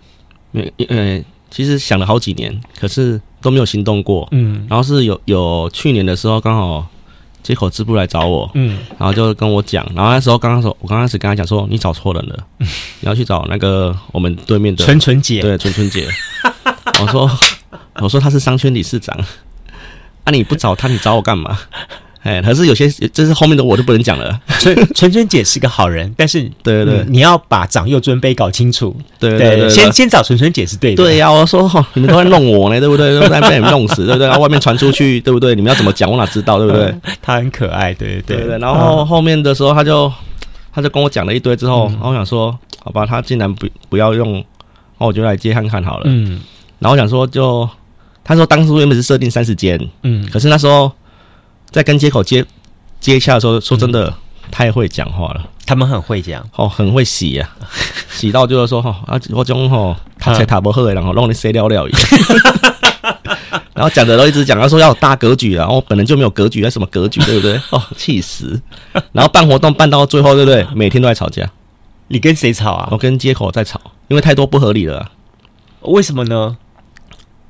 [0.53, 4.25] 因为呃，其实想了好几年，可是都没有行动过。
[4.31, 6.87] 嗯，然后是有有去年的时候刚好。
[7.49, 12.67] 街口支部来找我，嗯，然后就跟我讲，然后那时候刚刚说，我刚开始跟他讲说，你找错人了，嗯、
[13.01, 16.07] 你要去找那个我们对面的纯纯姐，对，纯纯姐。
[17.01, 17.27] 我说，
[17.95, 19.17] 我说他是商圈理事长，
[20.25, 21.57] 啊，你不找他，你找我干嘛？
[22.21, 24.39] 哎，可是有些，这是后面的我就不能讲了。
[24.59, 28.95] 纯纯纯姐是个好人，但是对对对，你要把长幼尊卑搞清楚。
[29.17, 30.97] 对对对，先先找纯纯姐是对的。
[31.03, 33.17] 对呀，我说哈，你们都在弄我呢，对不对？
[33.17, 34.27] 都在被你们弄死，对不对？
[34.27, 35.55] 然后外面传出去，对不对？
[35.55, 36.93] 你们要怎么讲，我哪知道，对不对？
[37.21, 38.57] 他很可爱，对对对。
[38.59, 40.11] 然后后面的时候，他就
[40.73, 44.43] 他就跟我讲了一堆之后，然后我想说，好吧，他竟然不不要用，
[44.97, 46.03] 那我就来接看看好了。
[46.07, 46.41] 嗯。
[46.79, 47.67] 然后我想说，就
[48.23, 50.91] 他说当初原本是设定三十间，嗯，可是那时候
[51.71, 52.45] 在跟接口接。
[52.99, 54.13] 接洽的时候，说真的，嗯、
[54.51, 55.49] 太会讲话了。
[55.65, 57.63] 他们很会讲，哦，很会洗呀、啊，
[58.11, 62.01] 洗到就是说，哈啊，我种吼，他才塔不喝，然后让你塞尿尿一样。
[63.73, 67.55] 然后讲的都一直讲，他说要有大格局啊，然后本人就没有格局，那什么格局，对不对？
[67.69, 68.61] 哦，气死！
[69.13, 70.67] 然后办活动办到最后，对不对？
[70.75, 71.49] 每天都在吵架。
[72.09, 72.89] 你跟谁吵啊？
[72.91, 73.79] 我跟接口在吵，
[74.09, 75.09] 因为太多不合理了。
[75.83, 76.57] 为什么呢？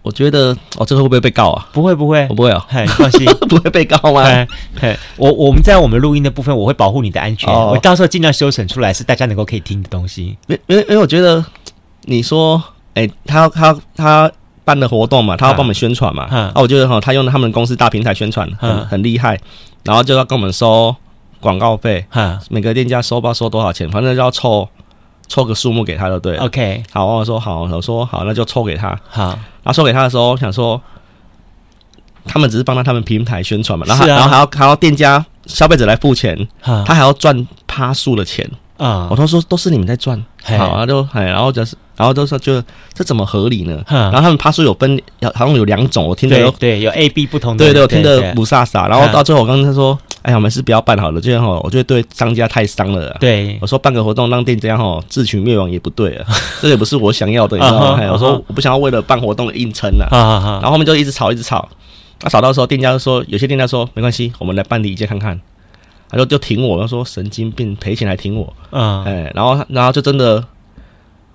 [0.01, 1.67] 我觉得哦，这个会不会被告啊？
[1.73, 2.63] 不会不会，我不会哦。
[2.69, 4.23] 嘿，放心， 不会被告吗？
[4.23, 4.47] 嘿，
[4.79, 7.53] 嘿，我我们在我们录音的部分，我会保护你的安全。
[7.53, 10.37] 哦、我到时候尽量修整出来是大家能够可以听的东西。
[10.47, 11.43] 因为因为因为我觉得
[12.03, 12.61] 你说，
[12.93, 14.31] 哎、欸，他他他
[14.63, 16.23] 办的活动嘛，他要帮我们宣传嘛。
[16.23, 19.37] 啊，啊我觉得哈，他用他们公司大平台宣传很、啊、很厉害，
[19.83, 20.95] 然后就要跟我们收
[21.41, 22.05] 广告费。
[22.11, 24.69] 啊，每个店家收不知道收多少钱，反正就要凑。
[25.29, 26.43] 凑个数目给他就对了。
[26.43, 28.99] OK，好，我说好，我说好，那就凑给他。
[29.07, 30.81] 好，然后凑给他的时候，想说
[32.25, 39.07] 他们只是帮他他们平台宣传嘛，然后、啊、然后还要还要店家消费者来付钱，他还要赚趴数的钱啊。
[39.09, 41.77] 我都说都是你们在赚，好，然后就哎，然后就是。
[41.99, 43.83] 然后都说，就这怎么合理呢？
[43.89, 44.97] 然后他们趴数有分，
[45.35, 47.65] 好像有两种，我听着对，有 A、B 不同的。
[47.65, 48.87] 对对，我听着不飒飒。
[48.87, 53.13] 然后到最后，我刚才说，哎呀，我们是不要办好了，这样哈，我觉得对商家太伤了。
[53.19, 56.25] 对，我说办个活动让店家哈自取灭亡也不对啊，
[56.63, 58.09] 这也不是我想要的，你知道吗？
[58.13, 60.07] 我说我不想要为了办活动的硬撑啊。
[60.61, 61.67] 然后后面就一直吵，一直吵。
[62.21, 65.37] 那吵到时候，店家就说，有些店家说没关系，我们来办理一件看看。
[66.11, 70.43] 他就就挺我，他说神经病赔钱来挺我，嗯，哎，然后然后就真的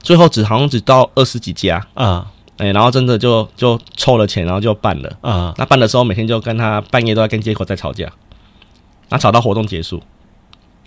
[0.04, 2.26] 最后只好像只到二十几家，啊，
[2.58, 8.06] 哎，然后真的就就凑了钱，然后就办了，啊，那办的时候每天就跟他半夜都在跟街口在吵架，
[9.08, 10.00] 那吵到活动结束。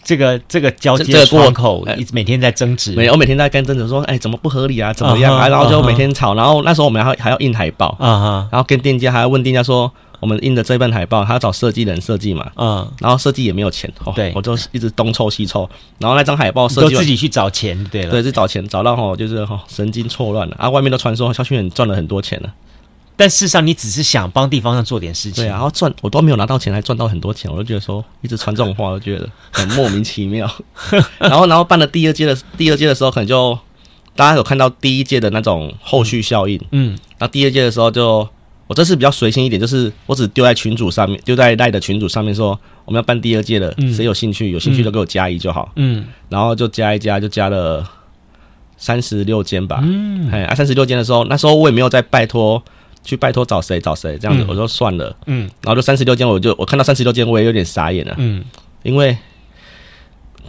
[0.04, 4.94] 这个这个交接窗口一直每天在争执，没有，我每天在跟争执说，哎，怎么不合理啊？
[4.94, 5.50] 怎么样啊？
[5.50, 7.94] 然后就每天吵，然后那时候我们还还要印海报。
[8.00, 20.56] 啊，然后跟店家还要问店家说，我们印的这份海报，他要找设计人设计嘛，嗯，然后设计也没有钱，对，我就一直东凑西凑，然后那张海报设计都自己去找钱，对了，对，是找钱找到吼，就是吼神经错乱了。
[20.60, 22.54] 啊，外面都传说萧训远赚了很多钱了。
[23.20, 30.48] 但事实上，你只是想帮地方上做点事情，对啊，然后赚我都没有拿到钱，还赚到很多钱，我就觉得说，一直传这种话，我就觉得很莫名其妙。
[31.18, 33.58] 然后，然后办了第二届的第二届的时候，可能就
[34.16, 38.28] 大家有看到第一届的那种后续效应，嗯，然后第二届的时候就
[38.68, 47.88] 我这次比较随性一点，就是我只丢在群组上面，丢在赖的群组上面说我们要办第二届了，谁、嗯、有兴趣，有兴趣就给我加一就好，嗯，然后就加一加，就加了
[48.78, 52.64] 三十六间吧，嗯，哎，啊，三十六间的时候，那时候我也没有再拜托。
[53.04, 58.44] 去拜托找谁找谁这样子，我说算了，嗯，然后就三十六间，我就我看到三十六间，我也有点傻眼了，嗯，
[58.84, 59.18] 因为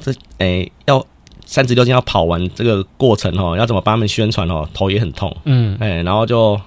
[0.01, 1.07] 这哎要
[1.47, 6.61] 三十六间要跑完这个过程哦，要怎么帮他们宣传哦，头也很痛，嗯，哎，然后就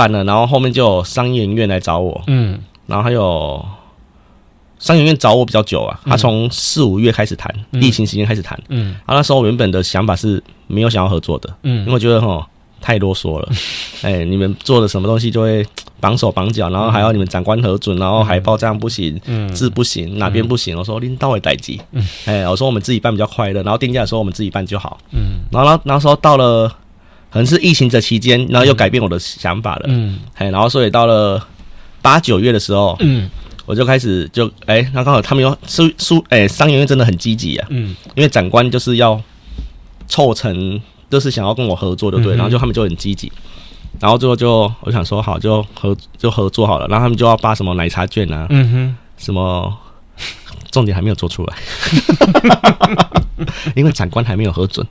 [0.00, 3.62] 办了，然后后面就有商研院来找我，嗯，然后还有
[4.78, 12.46] 商研院找我比较久啊，他从四五月开始谈，疫情期间开始谈，嗯，啊，那时候我原本的想法是没有想要合作的，嗯，因为我觉得哈。
[12.82, 13.46] 太啰嗦了，
[14.00, 15.62] 哎、欸，你们做的什么东西就会
[16.00, 20.74] 绑手绑脚，然后还要你们长官核准，然后海报这样不行，嗯，字不行，哪边不行？
[20.78, 26.74] 我说拎到会待机，嗯，哎、欸，我说我们自己办比较快乐，然后店家说我们自己办就好，嗯，然后那时候到了
[27.30, 31.46] 可能是疫情这期间，然后又改变我的想法了，嗯，哎、欸，然后所以到了
[32.02, 33.30] 八九月的时候，嗯，
[33.66, 39.20] 我就开始就哎，那、欸、刚好他们又输输，哎，商研院真的很积极啊，嗯，因为长官就是要
[40.06, 40.80] 凑成。
[41.10, 43.32] 就是想要跟我合作的，对，然后就他们就很积极，
[43.98, 49.76] 然后最后就我想说好就合就合作好了，然后他们就要发什么奶茶券啊，嗯哼，什么
[50.70, 51.56] 重点还没有做出来，
[53.74, 54.86] 因为长官还没有核准，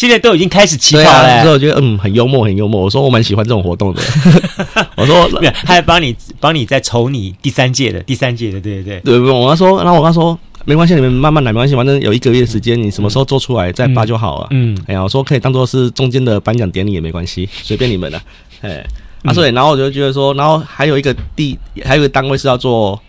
[0.00, 4.00] 现在都已经开始起跑了，所以我觉得嗯很幽默很幽默，我说我蛮喜欢这种活动的，
[4.96, 10.38] 我说他还帮你帮你再筹你第三届的第三届的，对对对，对，我跟他说，然后我跟他说。
[10.66, 14.48] 没关系，你们慢慢来，没关系，反正有一个月的时间，你什么时候做出来再发就好了。
[14.50, 18.22] 嗯，哎呀，我说可以当做是中间的颁奖典礼也没关系，随便你们了。
[18.60, 18.84] 哎，
[19.22, 23.00] 啊，所以然后我就觉得说，然后还有一个地，还有一个单位是要做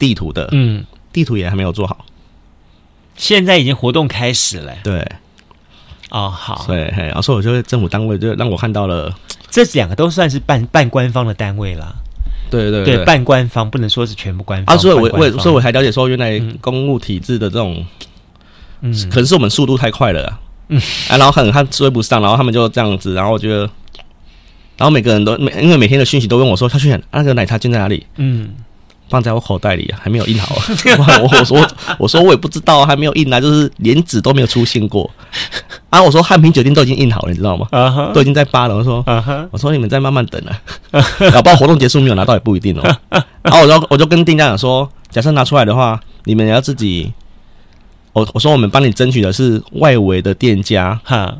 [0.00, 2.04] 地图的，嗯，地图也还没有做好。
[3.16, 4.72] 现在已经活动开始了。
[4.82, 5.06] 对，
[6.14, 9.12] 哦，好，对，嘿，然后所以我觉得政府单位就让我看到了，
[9.50, 11.92] 这两个都算是半半官方的单位了。
[12.52, 17.84] 对对对，半官方不能说是全部官方啊，所以我我所以我才了解说，原来公务体制的这种，
[18.82, 23.68] 嗯，可能是我们速度太快了，嗯，啊，然后可能他追不上，然后他们就这样子，然后我觉得，
[24.76, 28.06] 然后每个人都每因为每天的讯息都问我说，他去那个奶茶店在哪里？
[28.18, 28.54] 嗯。
[29.08, 30.56] 放在我口袋里，还没有印好。
[31.22, 35.10] 我我说我说我也不知道，还没有印啊，就是连纸都没有出现过。
[35.90, 37.66] 啊，我说汉品酒店都已经印好了，你知道吗？
[38.14, 38.76] 都已经在发了。
[38.76, 39.04] 我说，
[39.50, 40.60] 我说你们再慢慢等啊，
[41.32, 42.96] 搞不好活动结束没有拿到也不一定哦。
[43.42, 47.12] 然后我就我就跟店家讲说，假设拿出来的话，你们也要自己。
[48.12, 51.36] 我我说我们帮你争取的是外围的店家哈。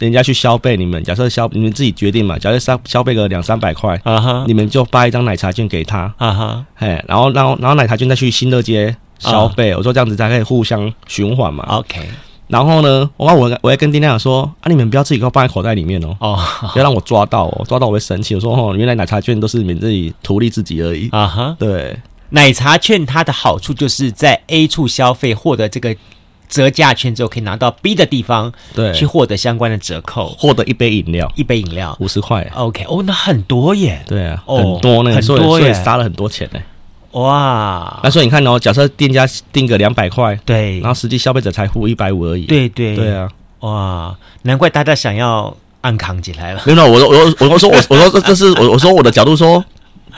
[0.00, 2.38] 人家去消费，你们假设消你们自己决定嘛。
[2.38, 9.76] 假设消消费个两三百块，啊哈，你们就发一张奶茶券给他，啊哈，嘿，然后然后然后奶茶券再去新乐街消费。
[9.76, 11.64] 我说这样子才可以互相循环嘛。
[11.68, 12.00] OK。
[12.48, 16.38] 然后呢，我我我还跟店家讲说啊，你们不要自己给我放在口袋里面哦，哦，
[16.72, 18.34] 不要让我抓到哦，抓到我会生气。
[18.34, 21.10] 我说哦，原来奶茶券都是你们自己图利自己而已。
[21.10, 21.94] 啊哈，对，
[22.30, 25.94] 奶茶券它的好处就是在 A 处消费获得这个。
[26.50, 32.44] 折价券之后可以拿到 B 的地方，对，去获得相关的折扣，获得一杯饮料，一杯饮料五十块。
[32.54, 36.58] OK，哦，那很多耶，对啊，很多呢，很多耶，杀了很多钱呢。
[37.12, 42.46] 哇，那所以你看哦，假设店家定个两百块，对，然后实际消费者才付一百五而已。
[42.46, 43.28] 对对对啊，
[43.60, 46.62] 哇，难怪大家想要暗扛起来了。
[46.66, 49.64] 没有，我我我我说我我说这这是我我说我的角度说，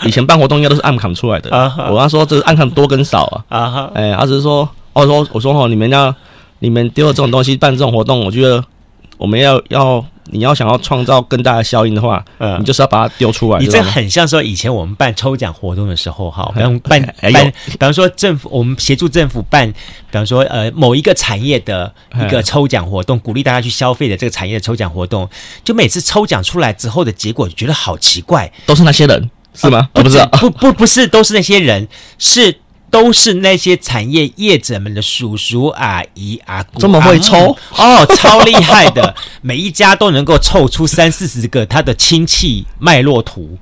[0.04, 1.50] 以前办活动应该都是暗扛出来的。
[1.88, 3.44] 我跟他说这是暗扛多跟少啊。
[3.48, 4.66] 啊哈，哎，他只是说。
[4.92, 6.14] 我说我说哈，你们要
[6.58, 8.62] 你们丢了这种东西办这种活动，我觉得
[9.16, 13.58] 我们要要你要想要创造更大的效应的话，嗯，你就是要把它丢出来。
[13.58, 25.28] 你这很像说以前我们办抽奖活动的时候，哈，比方办 办，比方说政府我们协助政府办，比方说呃某一个产业的一个抽奖活动，鼓励大家去消费的这个产业的抽奖活动，
[25.64, 29.88] 就每次抽奖出来之后的结果，觉得好奇怪，都是那些人是吗？
[29.92, 32.58] 不是，不不不是，都是那些人是。
[32.92, 37.56] 都是那些产业业者们的叔叔阿姨阿姑，这么会抽？
[37.74, 43.58] 哦，超厉害的， 每一家都能够凑出三四十个他的亲戚脉络图。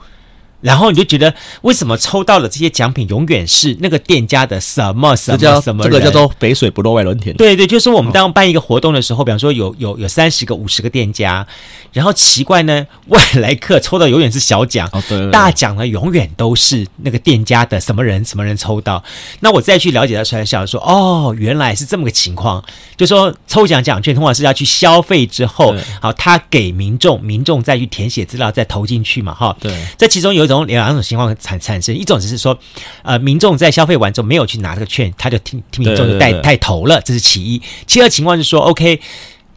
[0.61, 5.85] 然后你就觉得，为什么抽到了这些奖品永远是那个店家的什么什么什么？
[5.85, 7.35] 这个叫做肥水不落外人田。
[7.37, 11.46] 对对，就是我们当办一个活动的时候，比方说有有有三十个、五十个店家，
[11.94, 19.03] 然后奇怪呢，外来客抽到永远是小奖，哦、对对对，大奖呢永远都是那个店家的什么人什么人抽到。
[19.40, 22.62] 那我再去了解到出来，想说哦，原来是这么个情况，
[22.99, 29.57] 就说抽奖奖券通常是要去消费之后，好，他给民众，民众再去填写资料再投进去嘛，哈。
[29.59, 30.50] 对，这其中有。
[30.55, 32.59] 种两种情况产产生，一种只是说，
[33.03, 37.63] 呃，民众在消费完之后没有去拿这个券，他就听听民众就带带头了，这是其一。
[37.87, 39.01] 其二情况是说，OK，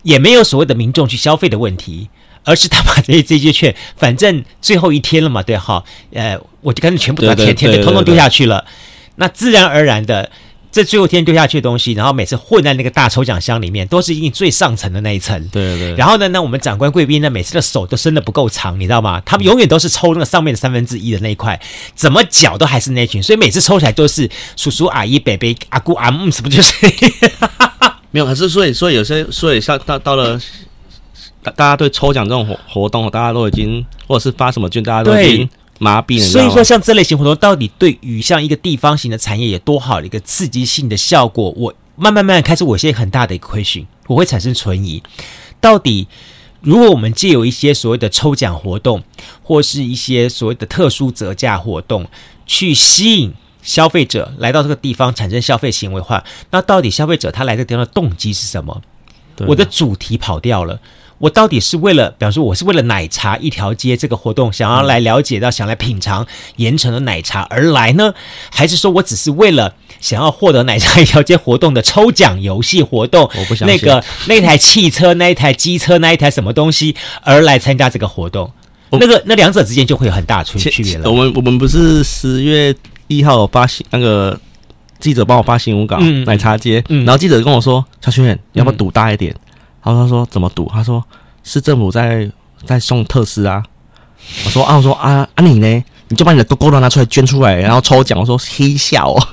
[0.04, 2.10] 也没有所谓的民众去消费的问题，
[2.44, 8.66] 而是他把这些这些券，反正最后一天了嘛，对哈，呃，我就干脆全部都要填填的，通通丢下去了，
[9.16, 10.30] 那自然而然的。
[10.74, 15.40] 这最后一天丢下去的东西，然后每次混在那个大抽奖箱里面，都是印最上层的那一层。
[15.50, 15.94] 对对。
[15.94, 19.22] 然后呢，那我们长官贵宾呢，每次的手都伸的不够长，你知道吗？
[19.24, 21.62] 他们永远都是抽那个上面的三分之一的那一块，
[21.94, 26.74] 怎么搅都还是那群，所以每次抽起来都是叔叔阿姨、伯伯、阿姑阿姆，什么就是？
[28.10, 30.42] 没有，可是所以所以有些所以像到到了，
[31.44, 35.50] 大大家对抽奖这种活活动，大家都已经或者是发什么券，大家都已经。
[35.84, 41.52] 麻痹了，所以说像这类型活动，到底对于像一个地方型的产业有多好的一个刺激性的效果？
[41.52, 45.04] 我慢慢慢慢开始，我现在很大的一个亏损，我会产生存疑。
[45.60, 46.08] 到底
[46.62, 49.04] 如果我们借有一些所谓的抽奖活动，
[49.44, 52.08] 或是一些所谓的特殊折价活动，
[52.46, 58.82] 去吸引消费者来到这个地方产生消费行为的话，那到底消费者他来这个地方的动机是什么？
[59.48, 60.80] 我的主题跑掉了。
[61.20, 66.26] 我到底是为了，比方说，我是为了奶茶一条街这个活动，想要来了解到，想来品尝
[66.58, 68.14] 盐城的奶茶而来呢？
[68.52, 73.30] 还是说我只是为了想要获得奶茶一条街活动的抽奖游戏活动？
[73.40, 78.52] 我不想那个那台汽车、那一台机车、那一台什么东西而来参加这个活动？
[78.92, 81.10] 那个那两者之间就会有很大区区别了。
[81.10, 82.76] 我们我们不是十月
[83.08, 84.40] 一号发行那个
[85.00, 89.36] 记者帮我发新闻稿，嗯、奶茶街，嗯、然后记者跟我说：“小轩，你要不要赌大一点？”
[89.84, 90.70] 嗯然后他说怎么赌？
[90.74, 91.04] 他说
[91.44, 92.32] 市政府在
[92.66, 93.62] 在送特斯拉。
[94.46, 95.84] 我说啊，我说啊啊你呢？
[96.08, 98.18] 你就把你的勾勾的拿出来捐出来，然后抽奖。
[98.18, 99.28] 我说嘿笑哦。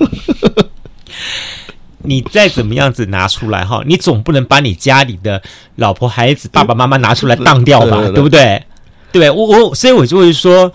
[1.99, 5.41] 你再怎么样子拿出来哈，你总不能把你家里的
[5.75, 7.97] 老婆孩子爸爸妈妈拿出来当掉吧？
[8.13, 8.63] 对不对？
[9.11, 10.71] 对我我所以我就会说。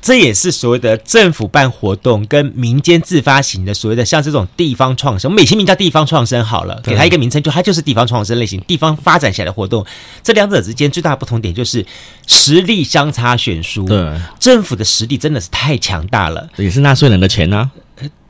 [0.00, 9.84] 这也是所谓的政府办活动跟民间自发型的所谓的像这种地方创生，我们美其名叫地方创生好了，给它一个名称，就它就是地方创生类型，地方发展起来的活动。
[10.22, 11.84] 这两者之间最大的不同点就是
[12.26, 13.84] 实力相差悬殊。
[13.84, 17.70] 对，政府的实力真的是太强大了，也是纳税人的钱啊。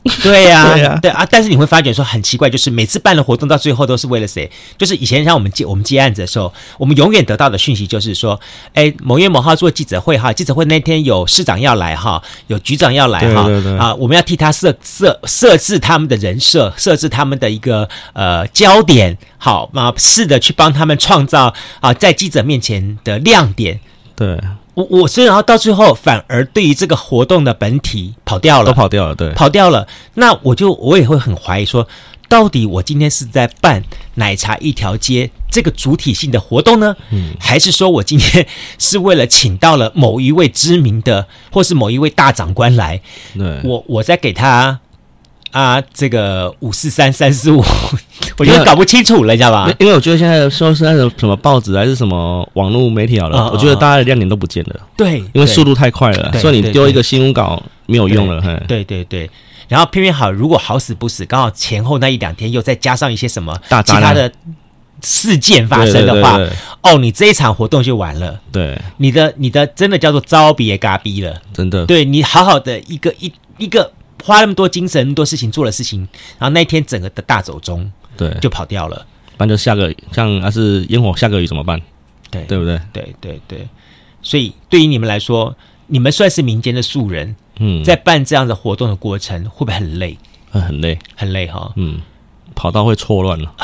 [0.23, 4.51] 对呀、啊，对啊，对啊，但是你会发觉说很奇怪，就是每次办的活动到最后都是为了谁？
[4.79, 8.41] 就是以前像我们接我们接案子的时候，我们永远得到的讯息就是说，
[8.73, 23.79] 哎，某月某号做记者会哈，记者会那天有市长要来哈，有局长要来哈，对对对啊，我们要替他设设设置他们的人设，设置他们的一个呃焦点，好啊，试着去帮他们创造啊在记者面前的亮点，
[24.17, 24.39] 对。
[24.75, 29.87] 我我所以然后到最后反而对于这个活动的本体跑掉了，都跑掉了，对，跑掉了。
[30.15, 31.87] 那我就我也会很怀疑说，
[32.29, 33.83] 到底我今天是在办
[34.15, 38.47] 奶茶一条街这个主体性的活动呢，嗯， 还是说我今天
[38.79, 43.01] 是为了请到了某一位知名的或是某一位大长官来，
[43.37, 44.81] 对，我我在给他。
[45.51, 47.61] 啊，这个五四三三四五，
[48.39, 49.69] 我觉得搞不清楚了，你知道吧？
[49.81, 54.81] 因为我觉得现在说是那种什么报纸还是什么网络媒体好了，哦、我觉得大家的亮点都不见了。
[54.97, 58.41] 对，因为速度太快了，所以你丢一个新闻稿没有用了。
[58.69, 59.29] 对对对，
[59.67, 63.53] 然后偏偏好，如果好死不死，刚好前后那一两天又再加上一些什么
[63.85, 64.31] 其他的
[65.03, 66.39] 事件发生的话，
[66.83, 68.39] 哦，你这一场活动就完了。
[68.53, 71.85] 对，你的你的真的叫做招别嘎逼了，真的。
[71.87, 73.91] 对你好好的一个一一个。
[74.25, 76.01] 花那么多精神、那么多事情做的事情，
[76.39, 79.07] 然后那一天整个的大走钟，对，就跑掉了。
[79.37, 81.81] 不然就下个像还是烟火下个雨怎么办？
[82.31, 82.81] 对，对不对？
[82.93, 83.69] 对对对。
[84.23, 85.57] 所以对于你们来说，
[85.87, 90.19] 你们算是民间的素人，嗯，在办这样的活动的过程，会不会很累？
[90.53, 91.73] 嗯，很累，很累哈。
[91.77, 92.01] 嗯，
[92.55, 93.55] 跑道会错乱了。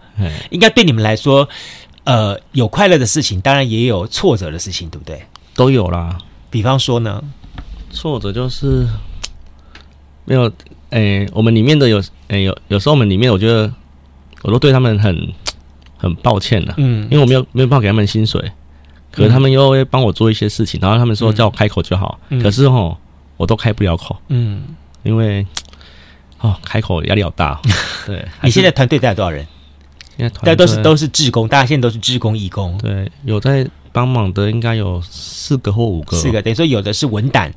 [0.50, 1.48] 应该对你们来说，
[2.04, 5.22] 呃，有快乐的事情，当然也有挫折的事情，对不对？
[5.54, 6.18] 都有啦。
[6.50, 7.22] 比方说呢，
[7.90, 8.86] 挫折就是。
[10.24, 10.50] 没有，
[10.90, 13.72] 诶，我们里面的有，诶，有有时候我们里面，我觉得
[14.42, 15.32] 我都对他们很
[15.96, 18.40] 很抱歉了，嗯，因为我没有没有办法给他们薪水，
[19.10, 22.96] 可是他们又会帮我做一些事情，然后他们说叫我开口就好，嗯、可是吼，
[23.36, 24.62] 我都开不了口，嗯，
[25.02, 25.46] 因为
[26.40, 27.60] 哦，开口压力好大。
[28.06, 29.46] 对，你现在团队大概多少人？
[30.16, 32.78] 现在团队都是都是志工，大家现在都是志工义工。
[32.78, 36.16] 对，有在帮忙的应该有四个或五个。
[36.16, 37.52] 四个，等于说有的是文胆，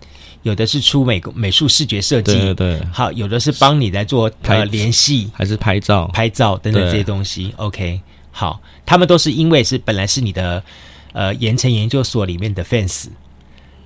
[0.48, 2.82] 有的是出美美术视觉设计，对对。
[2.92, 7.54] 好，有的是帮你来做呃联系，还是拍照、拍照等等这些东西。
[7.58, 10.64] OK，好，他们都是因为是本来是你的
[11.12, 13.08] 呃盐城研究所里面的 fans，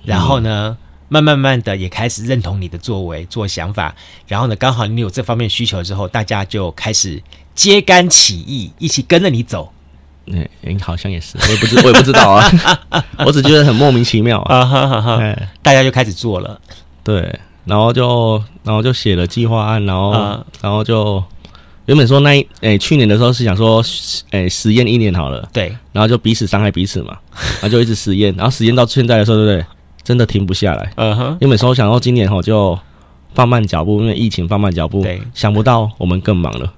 [0.04, 0.76] 然后呢。
[0.78, 3.94] 嗯慢慢慢的也开始认同你的作为、做想法，
[4.26, 7.22] 然后呢，刚好你有这方面需求之后，大家就开始
[7.54, 9.70] 揭竿起义，一起跟着你走。
[10.26, 12.44] 嗯，好像也是，我也不知我也不知道啊，
[13.26, 14.64] 我只觉得很莫名其妙啊。
[14.64, 16.60] 哈哈哈，大家就开始做了，
[17.02, 21.22] 对，然后就然后就写了计划案，然后、啊、然后就
[21.86, 23.82] 原本说那诶、欸、去年的时候是想说
[24.30, 27.16] 诶实验一年好了，对，然后就彼此伤害彼此嘛，
[27.60, 29.66] 然后就一直实验，然后实验到现在的时候，对不对？
[30.04, 31.36] 真的停不下来，嗯哼。
[31.40, 32.76] 因为说想到今年吼就
[33.34, 35.00] 放慢脚步，因为疫情放慢脚步。
[35.00, 36.72] 对，想不到我们更忙了。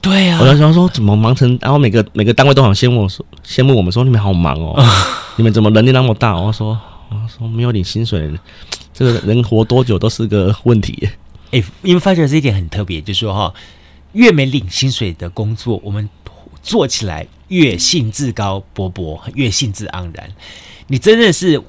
[0.00, 4.82] 对啊，我就想说怎么忙成，然后每个每个单位都好羡慕我说羡慕我们说你们好忙哦，
[5.36, 6.34] 你们怎么能力那么大？
[6.36, 6.78] 我说
[7.10, 8.30] 我说没有领薪水，
[8.94, 11.08] 这个人活多久都是个问题。
[11.52, 13.52] 哎，因为发觉这一点很特别，就是说哈，
[14.12, 16.08] 越没领薪水的工作，我们
[16.62, 20.30] 做起来越兴致高勃勃，越兴致盎然。
[20.86, 21.60] 你真的是。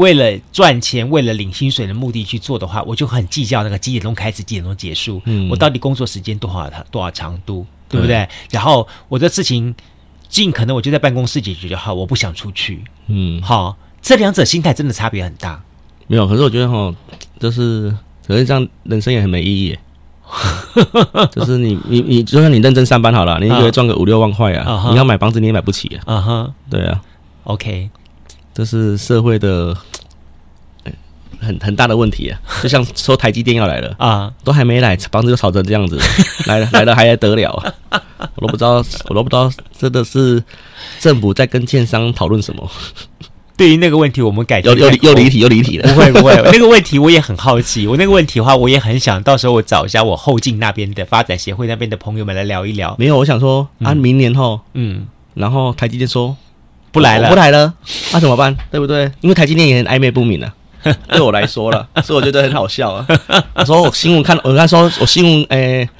[0.00, 5.20] 为了赚钱，为了领薪水的目的去做的话，我就很计较那个几点钟开始，几点钟结束。
[5.26, 8.26] 嗯，我到底工作时间多少，多少长度，对不对？
[8.50, 9.74] 然后我的事情
[10.26, 12.82] 尽可能我就在办公室解决就好，我不想出去。
[13.08, 15.62] 嗯，好，这两者心态真的差别很大。
[16.06, 16.94] 没有，可是我觉得哈，
[17.38, 17.94] 就是
[18.26, 19.78] 可是这样人生也很没意义。
[21.30, 26.02] 就是你你你，就算你认真上班好了，你一个月赚个五六万块啊，你要买房子你也买不起啊。
[26.06, 27.02] 嗯哼，对啊。
[27.44, 27.90] OK。
[28.60, 29.74] 这是社会的
[31.40, 32.38] 很很大的问题啊！
[32.62, 35.98] 就像说台积电要来了啊，都还没来，房子就炒成这样子，
[36.44, 37.52] 来了来了还得了
[37.88, 38.02] 啊？
[38.34, 40.44] 我都不知道，我都不知道，真的是
[40.98, 42.70] 政府在跟建商讨论什么？
[43.56, 45.90] 对于那个问题，我们改又又又离题又离题了。
[45.90, 47.86] 不会不会， 那个问题我也很好奇。
[47.86, 52.94] 我那个问题的话，我也很想到时候我找一下我后进那边的发展协会那边的朋友们来聊一聊。
[52.98, 56.36] 没有，我想说啊，明年后嗯，然后台积电说。
[56.92, 57.72] 不来了，不来了，
[58.12, 58.56] 那、啊、怎么办？
[58.70, 59.10] 对不对？
[59.20, 60.52] 因为台积电也很暧昧不明啊。
[61.12, 63.06] 对我来说了，所以我觉得很好笑啊。
[63.54, 65.90] 我说我新闻看，我刚说我新闻，诶、欸，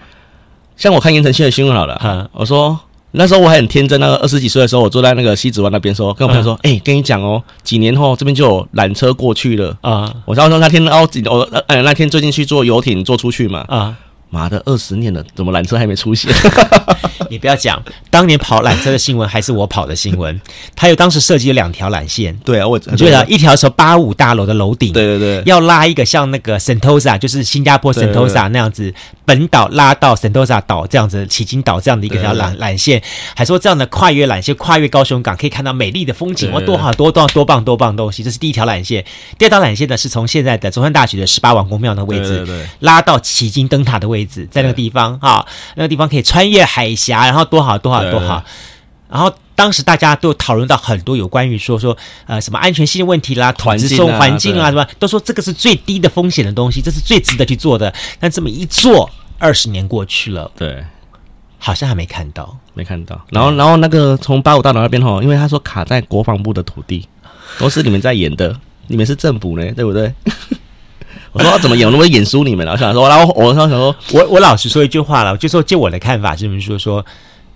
[0.74, 2.30] 像我看言承旭的新闻好了。
[2.32, 2.78] 我说
[3.10, 10.10] 那时候我还很天真，那个二十几岁的时候，我坐在那个西子湾那边说，跟我朋友说，哎、欸，跟你讲哦，几年后这边就有缆车过去了啊。
[10.24, 13.94] 我然后说那天哦，我呃那天最近去坐游艇坐出去嘛啊。
[14.30, 16.32] 妈的，二十年了，怎么缆车还没出现？
[17.28, 20.40] 你不要讲，当年跑缆车的新闻还是我跑的新闻。
[20.74, 28.92] 他有当时设计了两条缆线，对啊，我觉得一条是八五大楼的楼顶，对对对，要拉一个像那个 Sentosa，就是新加坡 Sentosa 那样子，
[29.24, 33.00] 本岛拉到 Sentosa 岛这样子，奇经岛这样的一个条缆缆线，
[33.36, 38.24] 还说这样的跨越缆线，跨越高雄港可以看到美丽的风景，哇，多好多多多棒多棒东西！
[38.24, 39.04] 这是第一条缆线，
[39.38, 42.44] 第二条缆线呢是从现在的中山大学的十八王公庙的位置，
[42.80, 44.19] 拉到迄今灯塔的位置。
[44.20, 45.46] 位置在那个地方哈，
[45.76, 48.44] 那个地方可以穿越海峡，然后多好多好多好。
[49.08, 51.96] 然后当时大家都讨论到很多有关于说说
[52.26, 57.92] 呃什么安全性的问题啦，环境环境啊什么，都说这个是最低的风险的东西，这是最值得去做的。
[58.20, 60.84] 但这么一做，二十年过去了，对，
[61.58, 63.20] 好像还没看到，没看到。
[63.30, 67.08] 然后然后那个从八五大楼那边哈，因为他说卡在国防部的土地，
[67.58, 68.54] 都是你们在演的，
[68.86, 70.14] 你们是政府呢，对不对？
[71.32, 71.86] 我说怎么演？
[71.86, 72.72] 我怎么演输你们了？
[72.72, 77.06] 我想说，然后我想说，我我老实说一句话了，就说就我的看法，就是说说，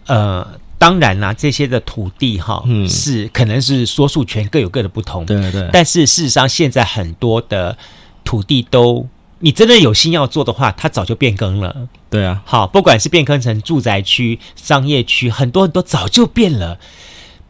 [0.06, 0.46] 呃，
[0.78, 5.68] 当然啦，这些的土地哈，嗯，是可能是说数权各有各的不同，对对。
[5.72, 7.76] 但是事实上，现在很多的
[8.24, 9.08] 土地都，
[9.40, 11.88] 你真的有心要做的话，它早就变更了。
[12.08, 16.78] 对啊，好，不管是变更成住宅区、商业区，很多很多早就变了，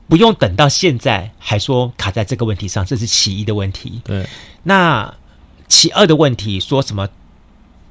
[0.08, 4.00] 不用等到现在还说卡在这个问题上，这是其一的问题。
[4.04, 4.26] 对，
[4.62, 5.12] 那。
[5.68, 7.08] 其二的问题，说什么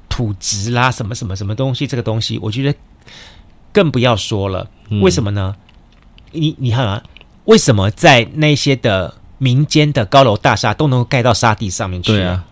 [0.08, 2.78] 土质啦，什么什么什么东西，这个东西，我觉得
[3.72, 4.70] 更不要说了。
[5.02, 5.56] 为什么呢？
[6.32, 7.02] 嗯、你你看啊，
[7.46, 12.12] 为什么在那些的民间的高楼大厦都能够盖到沙地上面去？
[12.12, 12.44] 对啊，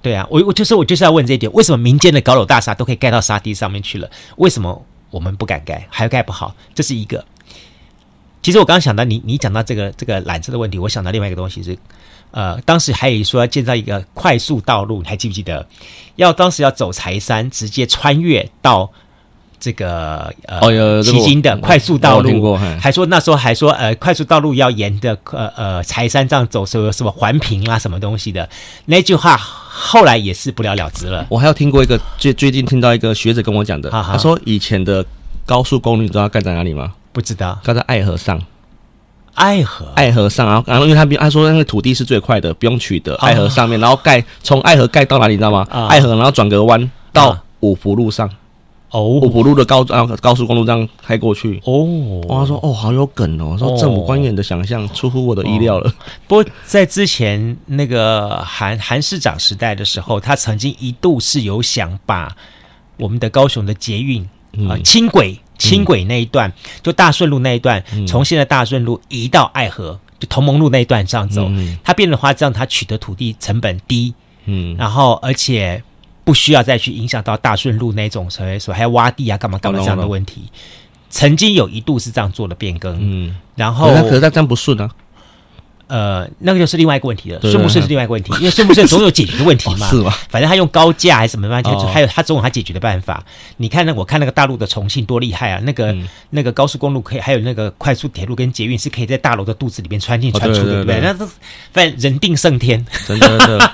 [0.00, 4.10] 对啊，我我就是我就是要问这一点：为什么民间的高楼大厦都可以盖到沙地上面去了？
[4.36, 6.54] 为什么我们不敢盖，还盖不好？
[6.74, 7.24] 这是一个。
[8.40, 11.76] 其实我刚刚想到你，你讲到这个这个缆车的问题，我想到另外一个东西是。
[12.32, 15.64] 呃，当时还有说要建造一个快速道路，你还记不记得？
[16.16, 18.90] 要当时要走柴山，直接穿越到
[19.60, 28.48] 这个呃，哦有旗津的快速道路，哦、还说那时候还说呃，快速道路要沿着呃呃柴山这样走，什么什么环评啊什么东西的
[28.86, 31.24] 那句话，后来也是不了了之了。
[31.28, 35.04] 我还有听过一个最最近听到一个学者跟我讲的，哈哈他说以前的
[35.46, 36.94] 高速公路你知道盖在哪里吗？
[37.12, 38.42] 不知道，盖在爱河上。
[39.34, 45.66] 爱河，爱河上，然后然后因为他他说那个土地是最快的，不用取得爱河上面，然后盖从爱河盖到哪里你知道吗？
[45.88, 48.28] 爱河然后转个弯到五福路上。
[48.90, 51.58] 哦，五福路的高啊高速公路这样开过去。
[51.64, 55.90] 哦，哇，他说哦好有梗哦，说政府官员的想象出乎我的意料了。
[56.28, 62.36] 不过在之前那个韩韩市长时代的时候，他曾经一度是有想把
[62.98, 64.22] 我们的高雄的捷运
[64.68, 66.52] 啊轻轨轻轨那一段，
[66.82, 71.50] 就大顺路那一段，从现在大顺路移到爱河，就同盟路那一段上走，
[71.84, 74.14] 它变的话，这样它取得土地成本低，
[74.46, 75.82] 嗯，然后而且。
[76.24, 80.44] 不需要再去影响到大顺路那种，所谓说还要挖地啊，干嘛干嘛这样的问题，
[81.10, 84.88] 曾经有一度是这样做的变更，嗯，然后可是它这样不顺啊，
[85.92, 90.10] 呃，那个就是另外一个问题了，顺不顺是另外一个问题，因为顺不顺总有解决的问题嘛， 是吗？
[90.30, 93.22] 反正他用高价还是什么办法，还有他总有他解决的办法。
[93.58, 95.94] 你看那我看那个大陆的重庆多厉害啊，那个
[96.30, 101.00] 那个高速公路可以，还有那个快速铁路跟捷运是可以在大楼的肚子里面穿进穿出，对不对？
[101.02, 101.28] 那都
[101.72, 103.72] 反正人定胜天，真的真的，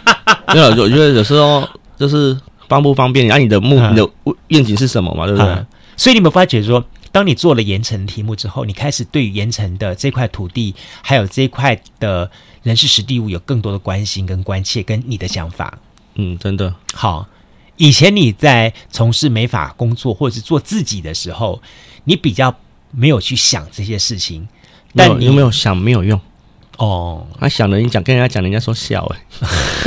[0.55, 1.67] 没有，我觉得有时候。
[1.99, 2.39] 就是
[2.69, 3.27] 方不方便？
[3.27, 4.09] 你按你的目，你的
[4.47, 5.27] 愿景是什么嘛？
[5.27, 5.53] 对不对？
[5.97, 6.79] 所以你有没有发觉说，
[7.11, 12.31] 当你做了盐城题目之后，你开始对于盐城的这块土地，还有这一块的
[12.63, 15.79] 人事实地物有更多的关心跟关切，跟你的想法？
[16.15, 17.27] 嗯，真的好。
[17.77, 21.63] 以前你在从事美法工作或者是做自己的时候，
[22.05, 22.55] 你比较
[22.91, 24.49] 没有去想这些事情，
[24.95, 26.21] 但你有没有想没有用
[26.77, 27.27] 哦？
[27.39, 29.21] 他想了，你讲跟人家讲，人家说笑哎、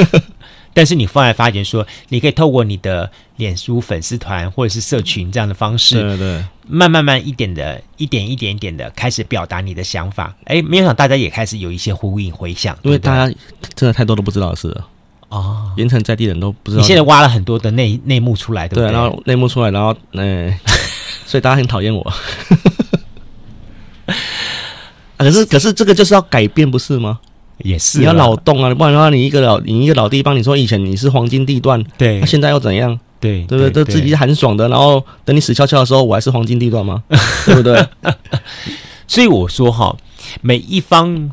[0.03, 0.21] 欸。
[0.73, 10.33] 但是你后来发觉说，你可以透过你的脸书粉丝团或者是社群这样的方式，对对，慢慢慢一点的，一点一点一点的开始表达你的想法。
[10.45, 13.33] 哎，没有想到大家也开始有一些呼应回响，因为大家
[13.75, 14.87] 真的太多都不知道的事了
[15.29, 15.71] 哦。
[15.77, 18.91] 盐城在地人都不知道，你现在挖了很多的内内幕出来，对不对？
[18.91, 20.59] 然后内幕出来，然后哎，
[21.27, 22.13] 所以大家很讨厌我。
[25.17, 27.19] 可是可是这个就是要改变，不是吗？
[27.63, 32.99] 也是你要脑洞啊，不然的话，你一个老你一个老弟帮，你说以前你是黄金地段，对，那现在又怎样？
[33.19, 33.69] 对，对不对？
[33.69, 37.03] 都自己很爽的，然后等你死翘翘的时候，我还是黄金地段吗？
[37.45, 37.85] 对不对？
[39.07, 39.95] 所以我说哈，
[40.41, 41.29] 每一方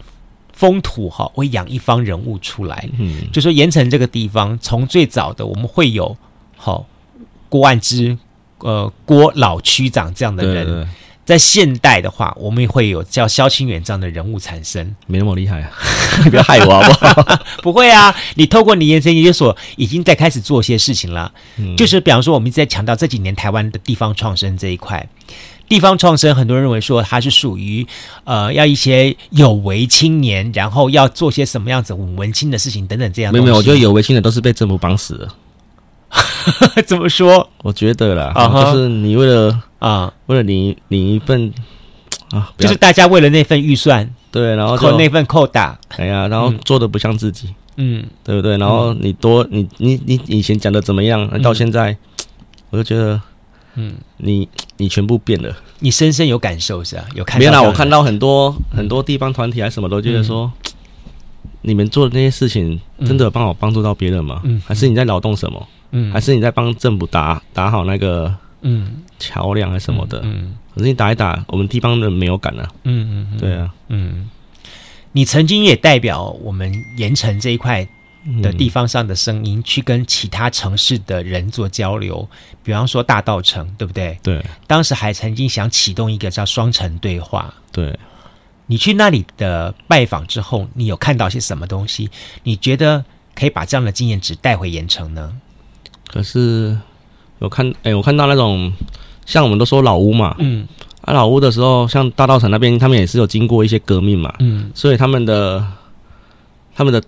[0.53, 2.89] 风土哈会养一方人物出来。
[2.99, 6.17] 嗯，就说盐城这个地方，从最早的我们会有
[6.57, 6.85] 好
[7.49, 8.19] 郭万之，
[8.59, 10.67] 呃，郭老区长这样的人。
[10.67, 10.89] 对对对
[11.29, 15.71] 在现代的话，我们也会有叫萧清远这样的人物产生，没那么厉害啊！
[16.25, 17.41] 你 不要害我好不好？
[17.63, 21.31] 不会啊，你透过你盐埕研究所已经在开始做些事情了。
[21.59, 25.07] 嗯，就是比方说，我们一直在强调这几年台湾的地方创生这一块，
[25.69, 27.87] 地方创生，很多人认为说它是属于
[28.25, 33.31] 呃要一些有为青年，然后要做些什么样子很文青的事情等等这样。
[33.31, 35.29] 没有没有，我觉得有为青年都是被政府绑死的。
[36.87, 37.47] 怎么说？
[37.63, 38.73] 我觉得啦，uh huh.
[38.73, 41.53] 就是你为了啊，为了领领一份
[42.31, 48.57] 啊，就是大家为了那份预算，对，然后扣那份扣打，哎呀，然后做的不像自己，嗯，对不对？
[48.59, 51.27] 然后你多你你你以前讲的怎么样？
[51.43, 51.97] 到现在，
[52.71, 53.21] 我就觉得，
[53.77, 57.05] 嗯，你你全部变了，你深深有感受是吧？
[57.15, 57.39] 有看？
[57.39, 60.51] 没有啦，我看到很多很多地方团体还是什么都觉得说，
[61.63, 64.41] 你们做的那些事情真的有帮我帮助到别人吗？
[64.45, 65.67] 嗯，还是你在劳动什么？
[65.93, 70.21] 嗯，还是你在帮政府打打好那个嗯桥梁还是什么的？
[70.25, 72.69] 嗯，可是你打一打，我们地方的没有感啊。
[72.85, 74.29] 嗯嗯，对啊，嗯，
[75.13, 77.87] 你曾经也代表我们盐城这一块
[78.43, 82.29] 的地方上的声音，去跟其他城市的人做交流，
[82.63, 84.19] 比方说大道城，对不对？
[84.23, 87.53] 对，当时还曾经想启动一个叫双城对话。
[87.73, 87.99] 对，
[88.67, 92.11] 你去那里的拜访之后，你有看到些什么东西？
[92.43, 93.05] 你觉得
[93.35, 95.33] 可以把这样的经验值带回盐城呢？
[96.07, 96.77] 可是，
[97.39, 98.73] 我看，哎、欸，我看到那种，
[99.29, 100.67] 像我们都说老屋嘛，嗯，
[101.03, 105.63] 啊，老屋的时候，像大稻埕那边，他们也是有经过一些革命嘛，嗯，所以他们的
[106.75, 107.03] 他们的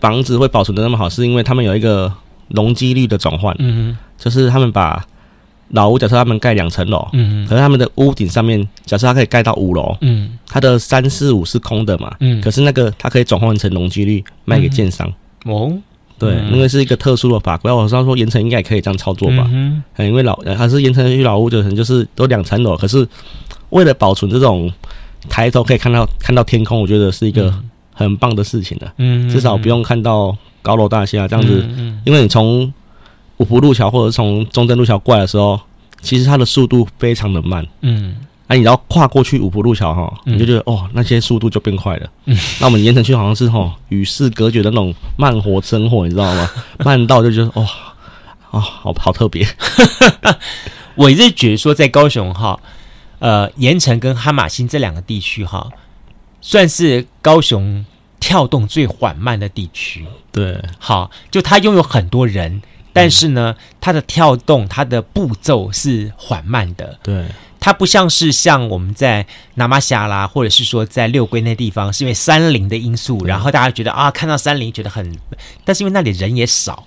[0.00, 2.12] 房子会保存的那么好，是因为他们有一个
[2.48, 5.00] 容积率的转换，嗯，就是他们把
[5.68, 15.08] 老屋，假设他们盖两层楼，嗯哼，可是他们的屋顶上面，假设它可以盖到五楼，嗯，它的三四五是空的嘛，嗯，可是那个它可以转换成容积率卖给建商，
[15.44, 15.72] 哦。
[16.18, 19.48] 对，因为是一个特殊的法规，我上说盐城应该也可以这样操作吧？
[19.52, 23.06] 嗯，因为老还是盐城区老屋可能，就是都两层楼，可是
[23.70, 24.72] 为了保存这种
[25.28, 27.52] 抬头可以看到看到天空，我觉得是一个
[27.92, 28.90] 很棒的事情的。
[28.98, 31.66] 嗯，至少不用看到高楼大厦这样子，
[32.04, 32.72] 因为你从
[33.38, 35.58] 五福路桥或者从中正路桥过来的时候，
[36.00, 37.66] 其实它的速度非常的慢。
[37.80, 38.14] 嗯。
[38.46, 42.10] 哎，你要跨过去五福路桥哈，你就觉得哦，那些速度就变快了。
[42.26, 46.50] 嗯，那我们盐城区好像是哈与世隔绝的那种慢活生活，你知道吗？
[46.84, 47.66] 慢到就觉得哇，
[48.50, 49.48] 哦，好好特别。
[50.94, 52.60] 我一直觉得说，在高雄哈，
[53.18, 55.70] 呃，盐城跟哈马星这两个地区哈，
[56.42, 57.84] 算是高雄
[58.20, 60.04] 跳动最缓慢的地区。
[60.30, 62.60] 对，好，就它拥有很多人，
[62.92, 66.98] 但是呢，它的跳动它的步骤是缓慢的。
[67.02, 67.24] 对。
[67.64, 75.18] 它不像是像我们在那玛夏啦，或者是说在六龟那地方，是因为山林的因素，然后大家觉得啊，看到山林觉得很，
[75.64, 76.86] 但是因为那里人也少，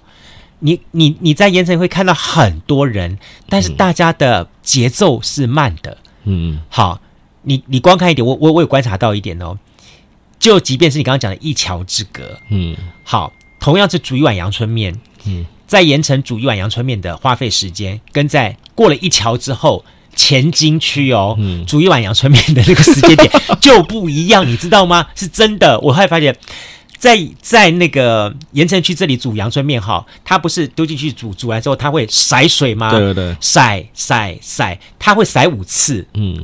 [0.59, 3.17] 你你你在盐城会看到很多人，
[3.49, 7.01] 但是大家的节奏是慢的，嗯，好，
[7.41, 9.57] 你你光看一点，我我我有观察到一点哦，
[10.37, 19.83] 就即便是你刚刚讲的一桥之隔，嗯，好，同样是煮一碗阳春面，嗯，在盐城煮一碗阳春面的花费时间，跟在过了一桥之后。
[20.17, 25.07] 前金区哦，嗯、煮一碗阳春面的那个时间点 就不一样，你知道吗？
[25.15, 25.79] 是真的。
[25.79, 26.35] 我后来发现，
[26.97, 32.89] 在在那个盐城区这里煮阳春面哈，它不是丢进去煮，煮完之后它会筛水吗？
[32.89, 36.05] 对对对，筛筛筛，它会筛五次。
[36.15, 36.43] 嗯，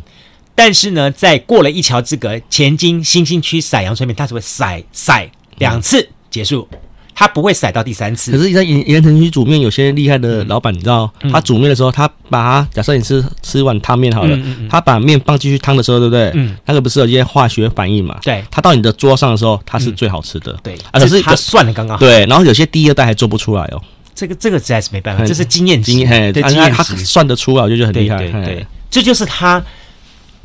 [0.53, 6.67] 但是呢，在过了一桥之隔，前金新兴区筛阳春面，它只会筛筛两次结束。
[7.15, 8.31] 他不会甩到第三次。
[8.31, 14.37] 可是你在盐盐城区煮面，有些厉害的老板，你知道，嗯、他煮面的时候，他把他假设你吃吃碗汤面好了，
[14.69, 16.31] 他把面放进去汤的时候，对不对？
[16.33, 18.17] 嗯，那个不是有一些化学反应嘛？
[18.21, 20.51] 对，他到你的桌上的时候，它是最好吃的。
[20.53, 21.99] 嗯、对，啊，可是他算的刚刚好。
[21.99, 23.81] 对，然后有些第二代还做不出来哦。
[24.15, 28.17] 这个这个实在是没办法，这是经验经验，对，经验他算得出来，我就觉得很厉害。
[28.17, 29.63] 对对，这就是他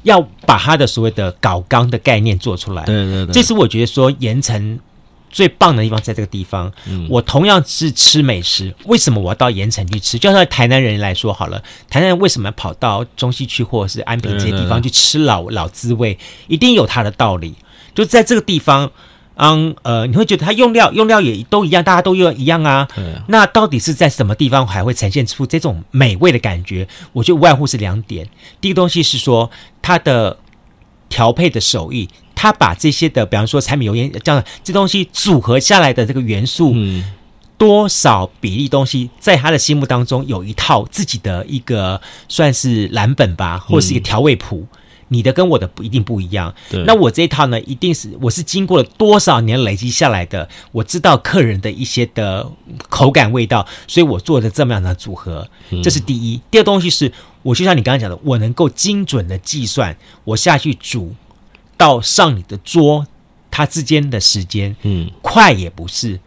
[0.02, 2.82] 要把他的所谓的搞纲的概念做出来。
[2.84, 4.78] 对对对，这是我觉得说盐埕。
[5.30, 10.18] 最棒的地方在这个地方，嗯、我同样是吃美食，为什么我要到盐城去吃？
[10.18, 16.18] 就像台南人来说好了，台南人为什么要跑到中西区或者是安平这些地方去吃老老滋味？
[16.46, 17.54] 一定有它的道理。
[17.94, 18.90] 就在这个地方，
[19.34, 22.88] 嗯呃，你会觉得它用料用料也都一样，大家都用一样啊。
[22.94, 26.86] 对那到底是在什么地方还会呈现出这种美味的感觉？
[27.12, 28.28] 我觉得无外乎是两点。
[28.60, 29.50] 第一个东西是说
[29.82, 30.36] 它的
[31.08, 32.08] 调配的手艺。
[32.40, 37.04] 他把这些的，比方说柴米油盐这样这东西组合下来的这个元素，嗯，
[37.56, 44.64] 多少比例东西，在他的心目当中有一套自己的一个算是蓝本吧，或是一个调味谱。
[44.70, 44.78] 嗯、
[45.08, 46.54] 你的跟我的不一定不一样。
[46.70, 52.48] 对那我这一套呢，一定是我是经过了多少年累积下来的，我知道客人的一些的
[52.88, 55.48] 口感味道，所以我做的这么样的组合，
[55.82, 56.40] 这是第一。
[56.52, 57.12] 第二东西是，
[57.48, 61.14] 我就像你刚刚讲的，我能够精准的计算我下去煮。
[61.78, 63.06] 到上你的桌，
[63.52, 66.18] 它之间的时间，嗯，快也不是，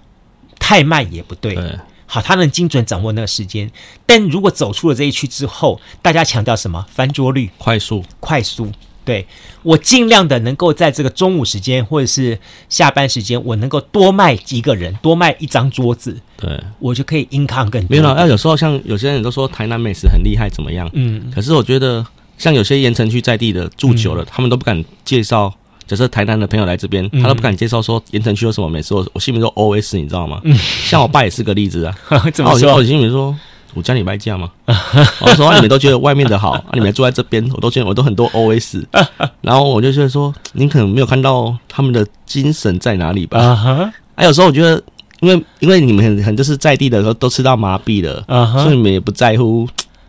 [0.58, 3.70] 太慢也不对，对好，他能精准掌握那个时间。
[4.06, 6.86] 但如果走出了这一区之后，大家强调什么？
[6.90, 8.72] 翻桌率，快速，快速。
[9.04, 9.26] 对，
[9.64, 12.38] 我尽量的能够在这个中午时间或者是
[12.70, 17.88] 下班时间，我能够多卖几个人，多卖一张桌子，对我就可以 income 更多。
[17.90, 20.90] 没有，要有时候像有些人都说台南美食很厉害，怎么样？
[20.94, 22.06] 嗯，可是我觉得。
[22.38, 25.54] 像有些盐城区在地的住久了，嗯、他们都不敢介绍。
[25.86, 28.96] 假设台南的朋友来这边，嗯、他都不敢介绍说盐城区有什么美食。
[28.96, 30.42] 我我心里面说 OS，你知道吗？
[30.44, 31.96] 嗯、像我爸也是个例子啊。
[32.34, 32.74] 怎么说？
[32.74, 33.38] 我心里面说，
[33.74, 34.52] 我家里卖价吗？
[34.66, 38.84] 我说你们都觉得外面的好， 啊、你们住在这边，我都觉得我都很多 OS。
[39.42, 43.40] 然后我就觉得说，您可能没有看到他们的精神在哪里吧？
[43.40, 43.94] 啊哈。
[44.16, 44.82] 还有时候我觉得，
[45.22, 49.68] 因为因为你们很很就是在地的时候都吃到麻痹了，啊哈，所以你们也不在乎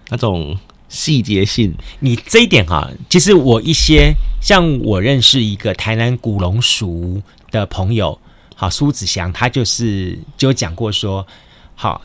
[0.08, 0.56] 那种。
[0.94, 7.18] 细节性，你这一点哈、啊，其实我一些像我认识一个台南古龙熟
[7.50, 8.18] 的朋友，
[8.54, 11.26] 好苏子祥，他就是就讲过说，
[11.74, 12.02] 好，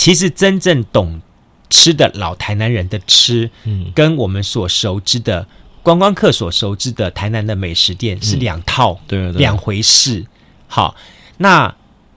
[0.00, 1.20] 其实真正懂
[1.68, 5.46] 吃的老台南人的吃，嗯，跟我们所熟知的
[5.82, 10.24] 观光客所熟知的台南的美食店是两套，嗯、对，对，两回事。
[10.68, 10.96] 好，
[11.36, 11.76] 那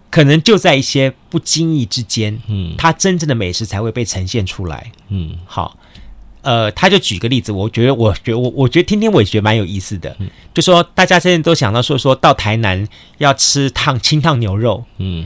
[0.10, 5.78] 可能就在一些不经意之间，嗯，他真正的美食才会被呈现出来，嗯，好。
[6.42, 10.16] 呃，他就举个例子，我觉得，我觉得，我我觉得听听我也觉得蛮有意思的。
[10.20, 15.26] 嗯、就说大家现在都想到说，说到台南要吃烫清烫牛肉，嗯，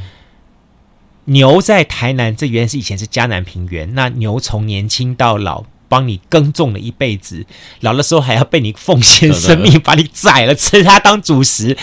[1.30, 7.46] 牛在台南这原来是以前是嘉南平原，那牛从年轻到老帮你耕种了一辈子，
[7.82, 11.78] 老的时候还要被你奉献 生命把你宰了吃它当主食。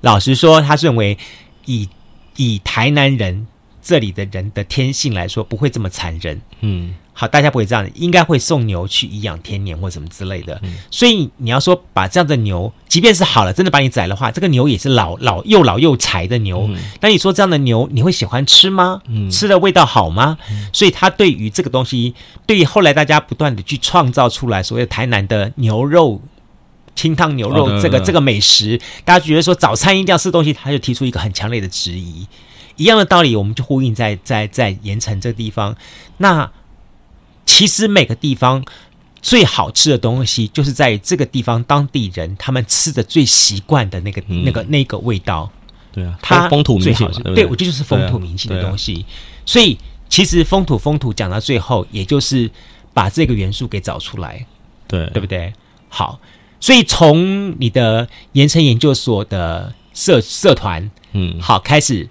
[0.00, 1.18] 老实说，他认为
[1.66, 1.88] 以
[2.36, 3.46] 以台南人
[3.82, 6.94] 这里的人的天性来说，不会这么残忍，嗯。
[7.16, 10.58] 好，大家不会这样，应该会送牛去颐养天年或什么之类的。
[10.64, 16.66] 嗯、所以你要说把这样的牛，即便是好了，真的把你宰的话，这个牛也是老老又老又柴的牛。
[16.68, 19.00] 嗯、那你说这样的牛，你会喜欢吃吗？
[19.06, 20.36] 嗯、吃的味道好吗？
[20.50, 26.20] 嗯、所以他对于这个东西，对于后来大家不断的去创造出来所谓台南的牛肉
[26.96, 32.26] 清汤牛肉这个、哦、这个美食，大家觉得说早餐一定要吃东西，他就提出一个很强烈的质疑。
[32.74, 35.76] 一样的道理，我们就呼应在在在盐城这个地方，
[36.16, 36.50] 那。
[37.44, 38.64] 其实每个地方
[39.20, 45.50] 最好吃的东西，就是在这个地方当地人他们吃的最习惯的那个、嗯、那个、那个味道。
[45.92, 49.06] 对啊，它风土民情，对，我觉得就是风土民情的东西。
[49.46, 49.78] 所以
[50.08, 52.50] 其实风土风土讲到最后，也就是
[52.92, 54.44] 把这个元素给找出来，
[54.88, 55.52] 对，对不对？
[55.88, 56.18] 好，
[56.58, 62.08] 所以从你的盐城研究所的社社团，嗯，好，开始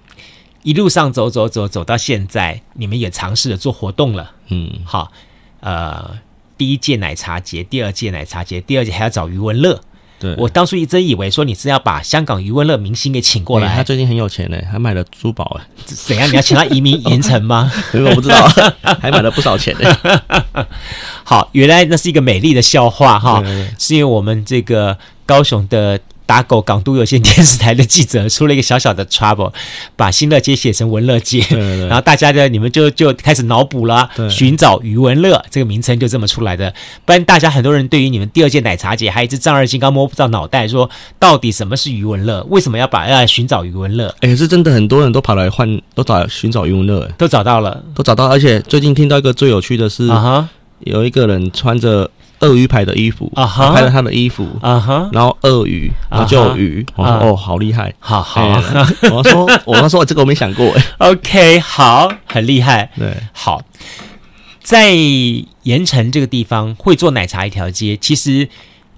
[0.63, 5.11] 一路上走走走走到现在，你们也尝试着做活动了，嗯，好。
[5.59, 6.17] 呃，
[6.57, 9.81] 第一届奶茶节，第二届奶茶节，第二届还要找余文乐。
[10.19, 13.69] 对，我当初一真以为说你是要把香港余文乐明星给请过来。
[13.69, 15.65] 欸、他最近很有钱呢，还买了珠宝哎。
[15.85, 16.29] 怎样？
[16.29, 17.71] 你要请他移民盐城吗？
[17.93, 18.45] 我不知道，
[19.01, 20.67] 还买了不少钱呢。
[21.23, 23.43] 好，原来那是一个美丽的笑话哈，
[23.77, 25.99] 是因为我们这个高雄的。
[26.25, 29.51] 打狗港都有线电视台的记者出了一个小小的 trouble，
[29.95, 36.73] 把新乐街写成文乐街，对对对， 然后大家的你们就就开始脑补了，寻找余文乐这个名称就这么出来的。
[37.05, 42.43] 不然大家很多人对于你们第二届奶茶节还一直丈二金刚摸不到脑袋，说到底什么是余文乐？
[42.49, 44.13] 为什么要把要来寻找余文乐？
[44.21, 48.27] 哎，是真的，很多人都跑来换，都找寻找余文乐，都找到了，都找到。
[48.27, 50.49] 而且最近听到一个最有趣的是，啊哈，
[50.79, 52.09] 有一个人穿着。
[52.43, 58.45] 鳄鱼牌的衣服啊哈，拍了他的衣服啊哈，然后鳄鱼，然后就有鱼，哦，好厉害，好好。
[59.11, 60.85] 我说，我说，这个我没想过哎。
[60.97, 62.91] OK，好，很厉害。
[62.97, 63.63] 对，好，
[64.61, 64.91] 在
[65.63, 68.49] 盐城这个地方会做奶茶一条街，其实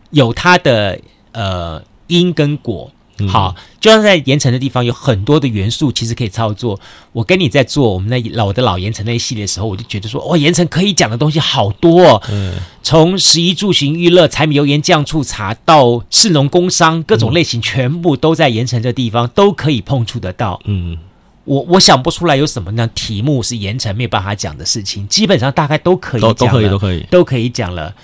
[0.09, 0.99] 有它的
[1.31, 2.91] 呃因跟果。
[3.29, 6.77] 好，就像在盐城的地方，有很多的元素，其实可以操作。
[7.13, 12.21] 我跟你在做我们那老的老盐城那一系列的时候，我就觉得说，哦，盐城可以讲的东西好多哦。
[12.29, 20.59] 嗯，从食衣住行娱乐、柴米油盐酱醋茶到市农工商各种类型，全部都在盐城这地方都可以碰触得到。
[20.65, 20.97] 嗯，
[21.45, 27.95] 我我想不出来有什么样题目是盐城没有办法讲的事情，基本上大概都可以都可以，都可以，都可以讲了。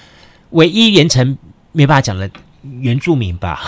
[0.51, 1.37] 唯一盐城
[1.73, 2.29] 没办法讲的
[2.79, 3.61] 原住民吧。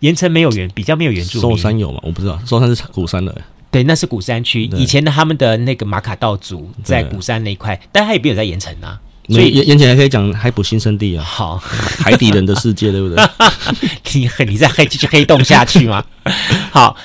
[0.00, 1.50] 盐城没有原，比较没有原住民。
[1.50, 2.00] 寿山有吗？
[2.02, 3.34] 我不知道，寿山是古山的。
[3.70, 4.64] 对，那是古山区。
[4.76, 8.98] 以前的他们的那个马卡道族在古山那一块，但他也没有在盐城啊。
[9.28, 11.22] 所以盐城还可以讲海捕新生地啊。
[11.22, 11.56] 好，
[12.02, 13.24] 海底人的世界，对不对？
[14.12, 16.04] 你你在黑继续黑洞下去吗？
[16.72, 16.96] 好，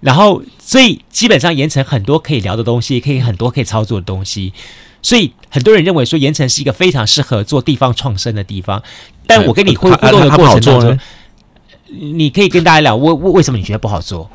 [0.00, 4.54] 然后所以基本上盐城很多可以聊的东西，可以很多可以操作的东西。
[5.02, 8.82] 所以很多人认为说盐城是一个非常适合做地方创生的地方。
[9.26, 10.98] 但我跟你互互动的过程当中。
[11.88, 14.28] 你可以跟大家聊，为为为什么你觉得不好做？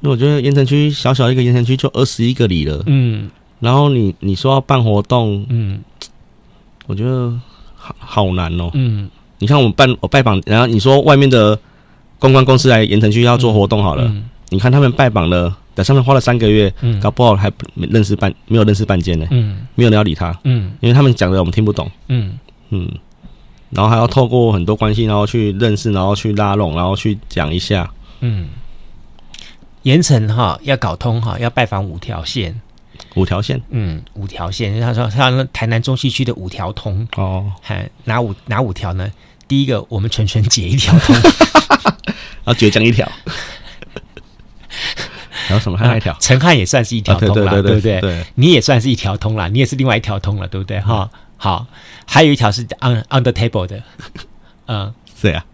[0.00, 3.30] 因为我觉得盐城区小小一个盐城区就二十一个里了，嗯，
[3.60, 5.80] 然后你你说要办活动，嗯，
[6.88, 7.32] 我觉得
[7.76, 11.56] 好好难哦，嗯，你看我们办我拜访，然后你说外面的
[12.18, 22.38] 公关公司来盐城区要做活动好了，嗯，你看他们拜访了，在上面花了三个月，嗯，搞不好还没认识半，没有认识半间呢，嗯，没有人要理他，嗯，因为他们讲的我们听不懂，嗯。
[22.70, 22.90] 嗯。
[23.72, 27.90] 然后还要透过很多关系，然后去认识，然后去拉拢，然后去讲一下。
[28.20, 28.48] 嗯，
[29.82, 32.60] 盐城哈要搞通哈，要拜访五条线。
[33.14, 34.80] 五条线，嗯，五条线。
[34.80, 39.10] 他说他台南中西区的五条通哦，还哪五哪五条呢？
[39.48, 41.32] 第一个，我们纯纯解一条通，然
[42.44, 43.06] 后倔强一条。
[45.48, 45.76] 然后什么？
[45.76, 48.00] 还有一条，陈汉也算是一条通了，对不对？
[48.00, 50.78] 对，你也算是一条通了，你也是另外一条通了，对不对？
[50.80, 51.10] 哈。
[51.36, 51.66] 好，
[52.06, 53.82] 还有一条是 on on the table 的，
[54.66, 55.44] 嗯， 谁啊？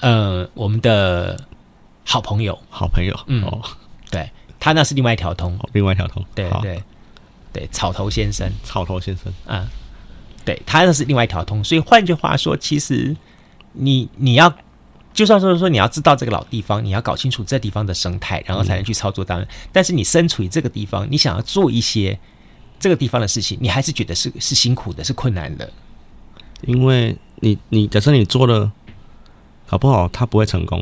[0.00, 1.38] 嗯，我们的
[2.04, 3.62] 好朋友，好朋友，嗯，哦，
[4.10, 6.82] 对，他那是另外一条通，另外一条通，对对
[7.52, 9.66] 对，草头先生，草头先生，嗯，
[10.44, 13.16] 对，他那是另外一条通，所以换句话说，其实
[13.72, 14.52] 你你要，
[15.12, 19.24] 就算说说你要知道这个老地方，你要搞清楚这地方的生态，然后才能去操作。
[19.24, 22.18] 当然，但是你身处于这个地方，你想要做一些。
[22.84, 25.72] 这个地方的事情，你还是觉得是是辛苦的，是困难的，
[26.66, 28.70] 因为你你假设你做了，
[29.66, 30.80] 搞不好他不会成功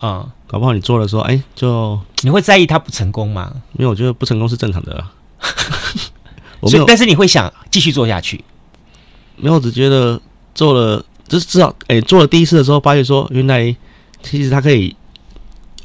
[0.00, 3.52] 啊，嗯、搞不好你做的时候，哎，就你会在意他不成功吗？
[3.74, 5.06] 因为我觉得不成功是正常的，
[6.58, 8.42] 我没有，但是你会想继续做下去？
[9.36, 10.20] 没有，我只觉得
[10.56, 13.72] 做了，就是至少哎，做了第一次的时候，发现说原来
[14.24, 14.96] 其实他可以，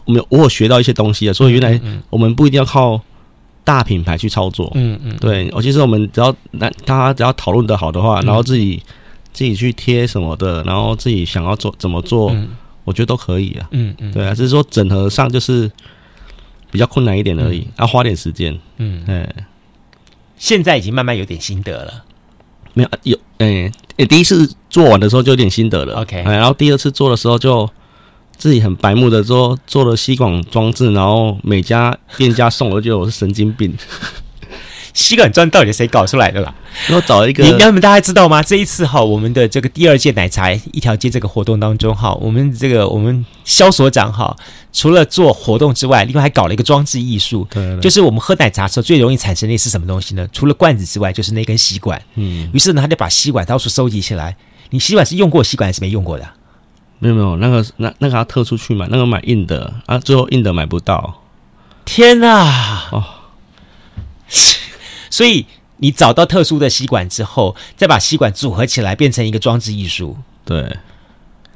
[0.06, 3.00] 我们我有学到一些东西啊，所以原来我们不一定要靠。
[3.70, 4.72] 大品牌去操作。
[4.74, 8.94] 嗯嗯，对，我其实我们只要那大家只要讨论的好的话，然后自己、嗯、
[9.32, 12.50] 自己去贴什么的，然后自己想要做怎么做，嗯、
[12.84, 13.68] 我觉得都可以啊。
[13.70, 15.72] 嗯嗯，对啊，只是说整合上就是
[16.72, 18.60] 比较困难一点而已，嗯、要花点时间。
[18.78, 19.32] 嗯，哎，
[20.36, 22.04] 现在已经慢慢有点心得了。
[22.74, 23.72] 没有有，哎，
[24.08, 26.02] 第一次做完的时候就有点心得了。
[26.02, 27.70] OK，然后第二次做的时候就。
[28.40, 33.78] 自己很白目的说做了吸管装置，然后每家店家送，我就觉得我是神经病。
[34.92, 36.54] 吸管装到底谁搞出来的啦？
[36.88, 38.42] 然后找一个，你们大家知道吗？
[38.42, 44.36] 这一次哈，我们的这个第二届奶茶一条街这个活动当中哈，我们这个我们肖所长哈，
[44.74, 47.46] 除了做活动之外，另外还搞了一个装置艺术。
[47.52, 50.28] 对，对，对，就是我们喝奶茶的时候最容易产生的是什么东西呢？
[50.34, 52.02] 除了罐子之外，就是那根吸管。
[52.16, 52.50] 嗯。
[52.52, 54.36] 于是呢，他就把吸管到处收集起来。
[54.72, 56.28] 你吸管是用过吸管还是没用过的？
[57.00, 61.22] 没有没有，那个那那个要特出去买，那个买硬的啊，最后硬的买不到。
[61.86, 62.88] 天哪！
[62.92, 63.04] 哦，
[65.10, 65.46] 所以
[65.78, 70.18] 你找到特殊的吸管之后，再把吸管组合起来，变成一个装置艺术。
[70.46, 70.62] 对，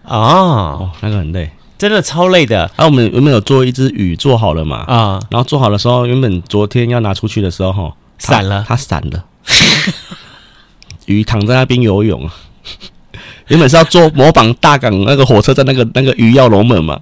[0.04, 2.64] 哦，哦，那个很累，真的超累的。
[2.78, 4.78] 啊，我们原本有做一只鱼，做好了嘛？
[4.88, 9.26] 啊，然后做好的时候，原本昨天要拿出去的时候，哈，散了，它散了，
[11.06, 12.30] 鱼躺在那边游泳。
[13.48, 17.00] 原本是要做模仿大港那个火车站那个那个鱼跃龙门嘛，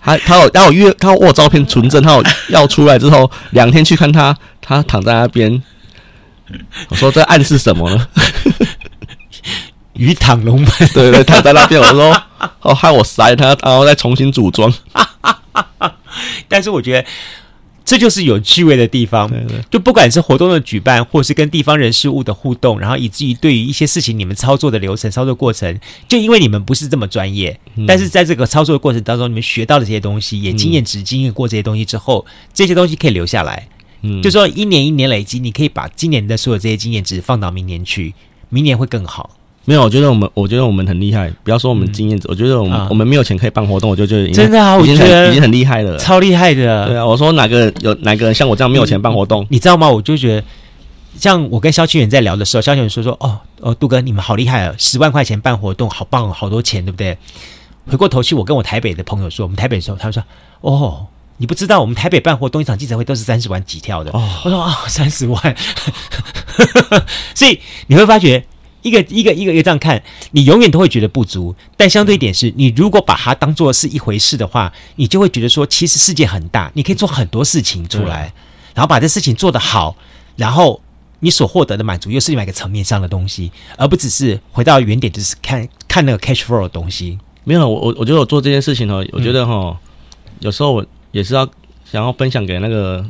[0.00, 5.62] 他他有他有约他握照片存证，他有要出来之后两天去看他，他躺在那边，
[6.88, 8.08] 我说这暗示什么呢？
[9.92, 12.22] 鱼躺龙门，对对，躺在那边，我说
[12.60, 14.72] 哦害我塞他，然后再重新组装，
[16.48, 17.08] 但是我觉得。
[17.84, 25.78] 这就是有趣味的地方，对对，就不管是活动的举办，或是跟地方人事物的互动，然后以至于对于一些事情，你们操作的流程、操作过程，
[26.08, 33.68] 就因为你们不是这么专业，嗯、但是在这个操作的过程当中，你们学到了这些东西，也经验值经验过这些东西之后，嗯、这些东西可以留下来。
[34.00, 38.14] 嗯，就说一年一年累积，你可以把今年的所有这些经验值放到明年去，
[38.48, 39.36] 明年会更好。
[39.66, 41.32] 没有，我觉得我们，我觉得我们很厉害。
[41.42, 46.86] 不要说我们经验我觉得我们、啊、我们没有钱可以办活动，我就觉得真的啊，我觉得已经很厉害了，超厉害的。
[46.86, 49.88] 对啊，我说哪个有哪个人像我这样没有钱办活动，你，你知道吗？
[49.88, 50.44] 我就觉得，
[51.18, 57.16] 像我跟萧清元在聊的时候，萧清元说说，哦哦，杜哥你们好厉害啊，十万块钱办活动，好棒，好多钱，对不对？
[57.86, 60.22] 回过头去，我跟我台北的朋友说，我们台北的时候，他们说，
[60.60, 61.06] 哦，
[61.38, 64.10] 你不知道，我们台北办活动一场记者会都是三十万起跳的。
[64.12, 65.56] 哦，我说啊，三十万，
[67.34, 68.44] 所以你会发觉。
[68.84, 70.00] 一个一个一个一个这样看，
[70.32, 71.54] 你永远都会觉得不足。
[71.74, 78.32] 但相对一点是，你如果把它当做是一回事的话，你就会觉得说，其实世界很大，你可以做很多事情出来，
[78.74, 79.96] 然后把这事情做得好，
[80.36, 80.82] 然后
[81.20, 87.18] 你所获得的满足又是另外一个层面上的东西，而不只是回到原点，就是看看那个 cash flow 的东西。
[87.44, 89.76] 没有，我我我觉得我做这件事情呢，我觉得哈，嗯、
[90.40, 91.48] 有时候我也是要
[91.90, 93.02] 想要分享给那个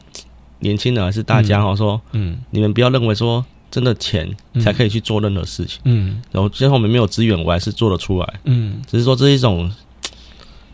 [0.60, 3.44] 年轻人还是大家哈，说，嗯，你们不要认为说。
[3.74, 4.30] 真的钱
[4.62, 9.68] 才可以去做任何事情，嗯，然后最后我们没有资源，我还是做得出来，嗯，只是说这是一种，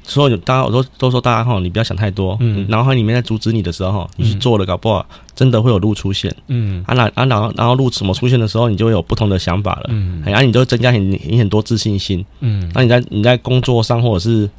[0.04, 14.50] 所以大家我都都说大家哈，你不要想太多，嗯，脑海里面在阻止你的时候，你去做了，搞不好真的会有路出现，嗯，啊然啊然后然后路怎么出现的时候，你就会有不同的想法了，嗯，然后你就增加很你很多自信心，嗯，那你在你在工作上或者是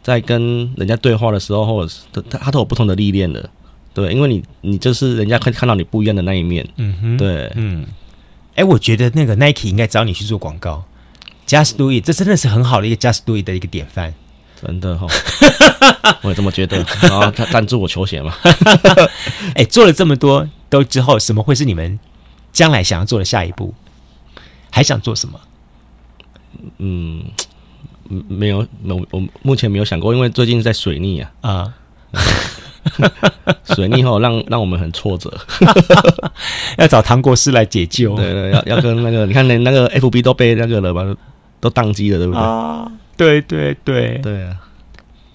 [0.00, 3.50] 在跟人家对话的时候，或者是他他都有不同的历练的。
[3.92, 7.84] 对，因为你你就是人家看看到你不一样的那一面，嗯哼，对，嗯，
[8.54, 10.84] 哎，我觉得那个 Nike 应该找你去做广告
[11.46, 14.14] ，Just Do It，这真的是很好的一个 Just Do It 的一个典范，
[14.64, 16.86] 真的哈、哦， 我也这么觉得。
[17.02, 18.32] 然后他赞助我球鞋嘛，
[19.56, 21.98] 哎，做了这么多都之后，什么会是你们
[22.52, 23.74] 将来想要做的下一步？
[24.70, 25.40] 还想做什么？
[26.78, 27.24] 嗯，
[28.28, 31.74] 没有，我我目前没有想过，因为最近在水逆啊，啊。
[33.74, 35.32] 水逆后让让我们很挫折，
[36.78, 38.14] 要找唐国师来解救。
[38.16, 41.04] 对对，要要跟那个，你看那那个 FB 都被那个了吧，
[41.60, 42.40] 都宕机了，对不对？
[42.40, 44.56] 啊，对对对对啊！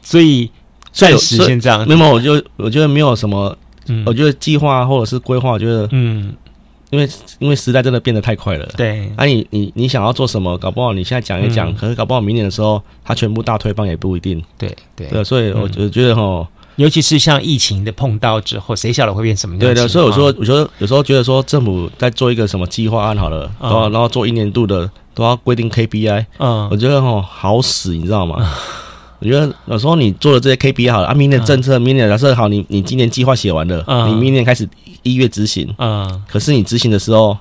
[0.01, 0.49] 所以
[0.91, 1.85] 暂时先这样。
[1.87, 3.55] 那么，我就我觉得没有什么，
[3.87, 6.33] 嗯、我觉得计划或者是规划，我觉得嗯，
[6.89, 7.07] 因为
[7.39, 8.65] 因为时代真的变得太快了。
[8.75, 10.57] 对，啊你，你你你想要做什么？
[10.57, 14.43] 搞不好你现在讲一讲，嗯、可是搞不好明年的时候，他全部大推翻也不一定。
[14.57, 16.47] 对对对，所以我我觉得哈。
[16.77, 19.59] 尤其是像疫情的碰到之后，谁晓得会变什么样？
[19.59, 26.25] 对的，所以我说，我觉得有时候觉得说，政府在做一个什么计划案好了，然后、嗯、然后做一年度的，都要规定 KPI。
[26.39, 28.35] 嗯，我觉得哦，好死，你知道吗？
[28.39, 28.47] 嗯、
[29.19, 34.67] 我觉得有时候你做了这些 KPI 好了，啊，明年政策，嗯、明年假设好，你你今年计划写完了，嗯、你明年开始
[35.03, 37.37] 一月执行，嗯，可是你执行的时候，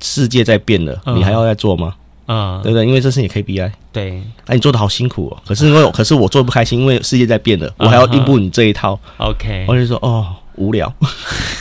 [0.00, 1.94] 世界在变了，嗯、你还要再做吗？
[2.26, 2.86] 啊，嗯、对不对？
[2.86, 5.42] 因为这是你 KPI，对，那、啊、你做的好辛苦哦。
[5.46, 8.98] 可是因为，可是我做不开心，因为世界在变的，我还要应付你这一套。
[9.18, 10.92] OK，我就说哦，无聊。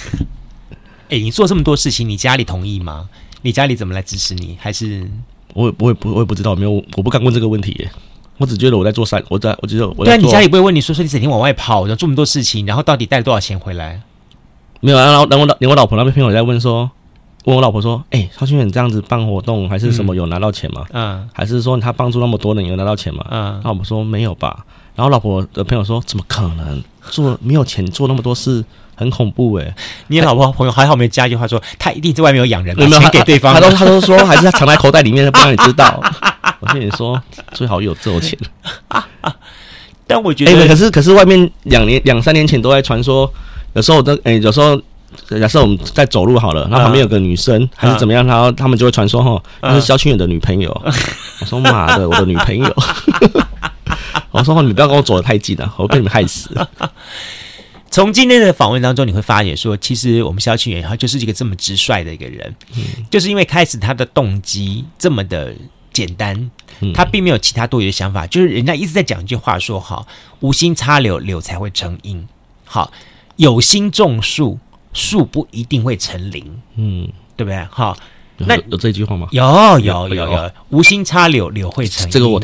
[1.10, 3.08] 哎，你做这么多事情，你家里同意吗？
[3.44, 4.58] 你家里怎么来支持你？
[4.60, 5.08] 还是
[5.54, 7.90] 我也我也不我也不知道，没有我不敢问这个问题耶。
[8.38, 14.02] 我只觉得我在做善，我在我觉得我在对啊，你家里不会问你说说你整天往外跑，要做这么多事情，然后到底带了多少钱回来？
[14.82, 16.90] 没有啊，然后然后我我老婆那边朋友在问说，
[17.46, 20.86] 问我老婆说，哎，超星远这样子办活动还是什么有拿到钱吗？
[20.92, 23.26] 嗯，还是说他帮助那么多人有拿到钱吗？
[23.32, 24.66] 嗯，那我们说没有吧。
[24.96, 28.64] 然后老婆的朋友说，怎么可能做没有钱做那么多事？
[28.98, 29.76] 很恐怖哎、欸！
[30.08, 33.60] 你老婆朋友还好没加一句话说，他一定在外面有养人，有没有钱给对方他？
[33.60, 36.02] 他都他都说 还是他藏在口袋里面，不让你知道。
[36.62, 37.22] 我跟你说，
[37.52, 38.40] 最好有这种钱。
[40.08, 43.30] 但我觉得，欸、可是可是外面两年两三年前都在传说，
[43.74, 44.82] 有时候都哎、欸，有时候
[45.40, 50.70] 假设我们在走路好了，然后旁边有个女生、嗯、还是怎么样，然后他们就会传说哈，那是萧清远的女朋友。
[50.86, 50.94] 嗯、
[51.42, 52.76] 我说妈的，我的女朋友。
[54.32, 56.50] 我说你不要跟我走得太近了，我被你们害死。
[57.90, 65.54] 从今天的访问当中，你会发现说，其实我们萧清远他就是一个这么直率的一个人，嗯、就是因为开始他的动机这么的
[65.94, 66.52] 简单，
[66.82, 70.06] 嗯、他并没有其他多余的想法，就是人家一直在讲一句话说：“好，
[70.42, 72.28] 无心插柳，柳才会成荫；
[72.66, 72.92] 好，
[73.38, 74.60] 有心种树，
[74.96, 76.44] 树不一定会成林。”
[76.76, 77.64] 嗯，对不对？
[77.70, 77.96] 好，
[78.38, 79.28] 那有，有这句话吗？
[79.32, 79.44] 有，
[79.80, 82.12] 有，有，有，无心插柳，柳会成荫。
[82.12, 82.42] 这个我，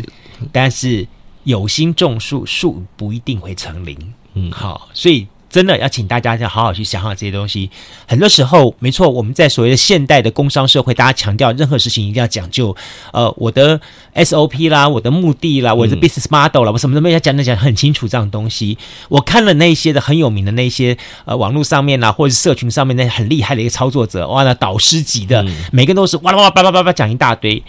[0.52, 1.08] 但是
[1.46, 3.98] 有心种树，树不一定会成林。
[4.36, 5.26] 嗯，好，所以。
[5.52, 7.70] 真的要请大家要好好去想想这些东西。
[8.08, 12.76] 很多时候，没错，我们在所谓的现代的工商社会，大家强调任何事情一定要讲究，
[13.12, 13.80] 呃，我的
[14.16, 18.78] SOP 啦，我的目的啦，我的 business model 啦，我什么什么要讲的讲很清楚这样东西。
[19.10, 27.62] 我看了那些的很有名的那些呃网络上面啦，或者是社群上面那些很厉害的一个操作者，哇，那导师级的，每个人都是哇啦哇叭叭叭叭讲一大堆。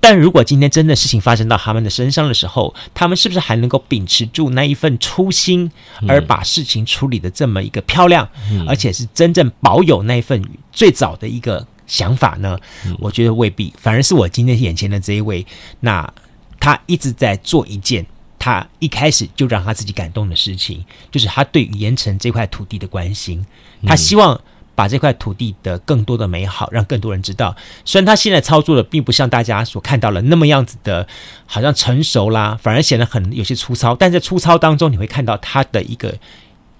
[0.00, 5.70] 但如果今天真的事情发生到他们的身上的时候，他们是不是还能够秉持住那一份初心，
[6.06, 10.42] 而把事情处理的这么一个漂亮，嗯、而且是真正保有那一份
[10.72, 12.58] 最早的一个想法呢？
[12.86, 15.44] 嗯、我觉得未必，反而是我今天眼前的这一位，
[15.80, 16.08] 那
[16.60, 18.06] 他一直在做一件
[18.38, 23.44] 他一开始就让他自己感动的事情，就是他对于盐城这块土地的关心，
[23.86, 24.40] 他希望。
[24.78, 27.56] 把这块土地的更多的美好，让更多人知道。
[27.84, 31.04] 虽然他现在操作的并不像大家所看到的那么样子的，
[31.46, 33.96] 好像成熟啦，反而显得很有些粗糙。
[33.96, 36.14] 但在粗糙当中，你会看到他的一个，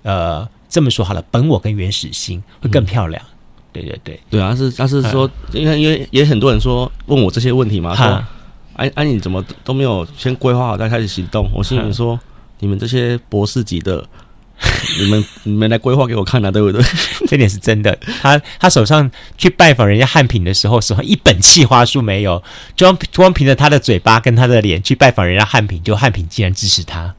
[0.04, 3.20] 呃，这么说好了，本我跟原始心会更漂亮。
[3.20, 3.34] 嗯、
[3.72, 8.06] 对对对，对啊，是他是说，因为因为也很多人说问我这些问题嘛，说，
[8.74, 11.50] 哎哎，你怎么都没有先规划好再开始行动？
[11.52, 12.16] 我心里说，
[12.60, 14.06] 你们这些博士级的。
[14.98, 16.82] 你们你们来规划给我看啊，对不对？
[17.28, 17.96] 这点是真的。
[18.20, 22.42] 他他手上去拜访人家汉品的时候，手上一本企划书没有，
[22.74, 27.14] 就光凭着他的嘴巴跟他的脸去拜访人家汉品，就汉品竟然支持他。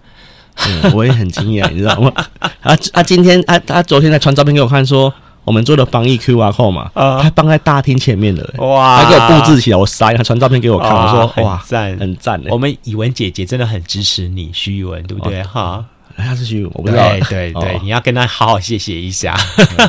[0.67, 2.11] 嗯，我也很惊讶，你知道吗？
[2.39, 5.13] 啊他今天他他昨天在传照片给我看，说
[5.45, 12.41] 我们做的防疫 QR code 嘛，他放在大厅前面的，哇，他给我布置起来，我塞，他传照片给我看，我说哇，赞，很赞。
[12.49, 15.41] 我们以文姐姐真的很支持你，徐以文，对不对？
[15.43, 15.85] 哈。
[16.25, 17.09] 他是徐，我不知道。
[17.11, 19.35] 对对对，哦、你要跟他好好谢谢一下。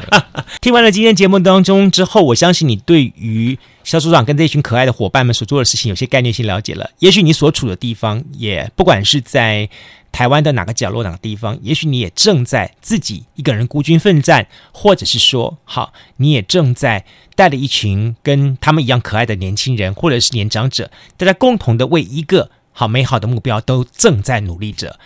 [0.61, 6.91] 听完了今天节目当中之后，我相信你对于肖组长跟这群可爱的伙伴们所做的事情有些概念性了解了。
[6.99, 9.69] 也许你所处的地方，也不管是在
[10.13, 17.05] 台湾的哪个角落、哪个地方，也许你也正在自己一个人孤军奋战，或者是说，好，你也正在
[17.37, 24.99] 带着一群跟他们一样可爱的年轻人，或者是年长者，大家共同的为一个好美好的目标都正在努力着。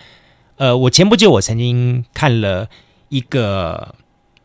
[0.57, 2.69] 呃，我前不久我曾经看了
[3.09, 3.95] 一个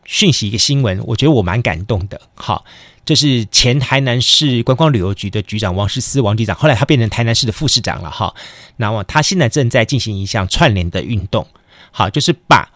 [0.04, 2.20] 讯息，一个新闻，我觉得我蛮感动的。
[2.34, 2.64] 好，
[3.04, 8.10] 就是前台南市观光旅游局的局长王诗思王局长，后来他变成台南市的副市长了。
[8.10, 8.34] 哈，
[8.78, 11.46] 那么他现在正在进行一项串联的运动，
[11.92, 12.68] 好，就是把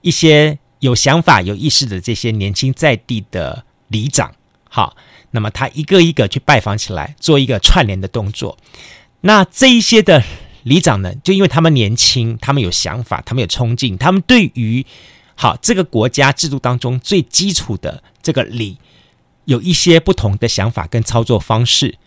[0.00, 4.34] 一些有想法、有意识的这些年轻在地的里长，
[4.68, 4.96] 好，
[5.30, 8.58] 那么他一个一个去拜访起来，做一个串联的动作。
[9.20, 10.24] 那这一些的。
[10.62, 14.84] 里长呢，就因为他们年轻，他们有想法，他们有冲劲，他们对于
[15.34, 18.78] 好这个国家制度当中最基础的这个理，
[19.46, 21.98] 有一些不同的想法跟操作方式。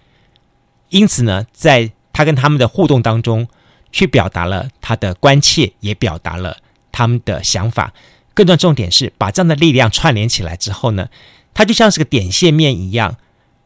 [0.90, 3.48] 因此呢，在他跟他们的互动当中，
[3.92, 6.58] 去表达了他的关切，也表达了
[6.92, 7.94] 他们的想法。
[8.34, 11.10] 更重要重点是，把这样的力量串联起来之后呢，
[11.54, 13.18] 它就像是个点线面一样。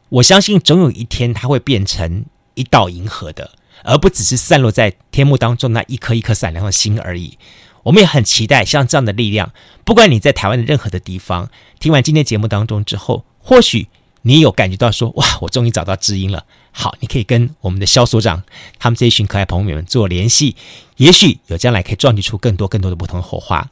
[0.09, 2.25] 我相信总有一天，它会变成
[2.55, 3.51] 一道银河的。
[3.83, 7.37] 而不只是散落在天幕当中那一颗一颗闪亮的星而已。
[7.83, 9.51] 我们也很期待像这样的力量，
[9.85, 11.49] 不管你在台湾的任何的地方，
[11.79, 13.87] 听完今天节目当中之后，或许
[14.23, 18.43] 你有感觉到说：“哇，我终于找到知音了。”好，你可以跟我们的萧所长
[18.77, 20.55] 他们这一群可爱朋友们做联系，
[20.97, 23.69] 也许有将来可以撞击出更多更多的不同的火花。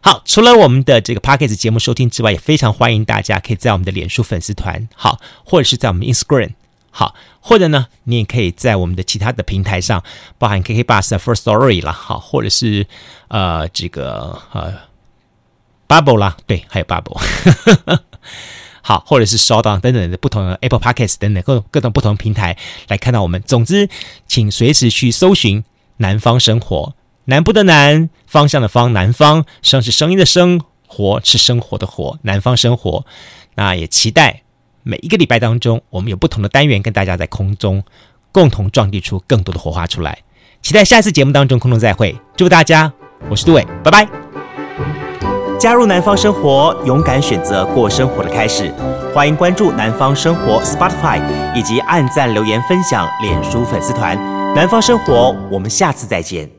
[0.00, 6.50] 好，除了我们的这个 Podcast 节目收听之外，也非常欢迎大家可以在我们的脸书粉丝团，好，或者是在我们 Instagram，
[6.90, 10.02] 好，或者呢，你也可以在我们的其他的平台上，
[10.38, 12.86] 包含 KK Bus 的 First Story 啦，好，或者是
[13.28, 14.74] 呃这个呃
[15.86, 17.20] Bubble 啦，对，还有 Bubble，
[18.82, 22.56] 好，或者是 SoundOn 等等的不同的 Apple Podcast 等等各种各种不同平台
[22.88, 23.42] 来看到我们。
[23.42, 23.88] 总之，
[24.26, 25.62] 请随时去搜寻
[25.98, 26.94] 南方生活。
[27.26, 33.04] 南部的南，方向的方，南方声是声音的声，活是生活的活，南方生活。
[33.56, 34.42] 那也期待
[34.88, 37.84] 每一个礼拜当中，我们有不同的单元跟大家在空中
[38.32, 40.20] 共同撞击出更多的火花出来。
[40.62, 42.90] 期待下次节目当中空中再会，祝大家，
[43.28, 44.08] 我是杜伟，拜拜。
[45.60, 48.72] 加入南方生活，勇敢选择过生活的开始。
[49.14, 51.20] 欢迎关注南方生活 Spotify
[51.54, 54.16] 以及按赞留言分享脸书粉丝团
[54.54, 55.36] 南方生活。
[55.50, 56.57] 我们下次再见。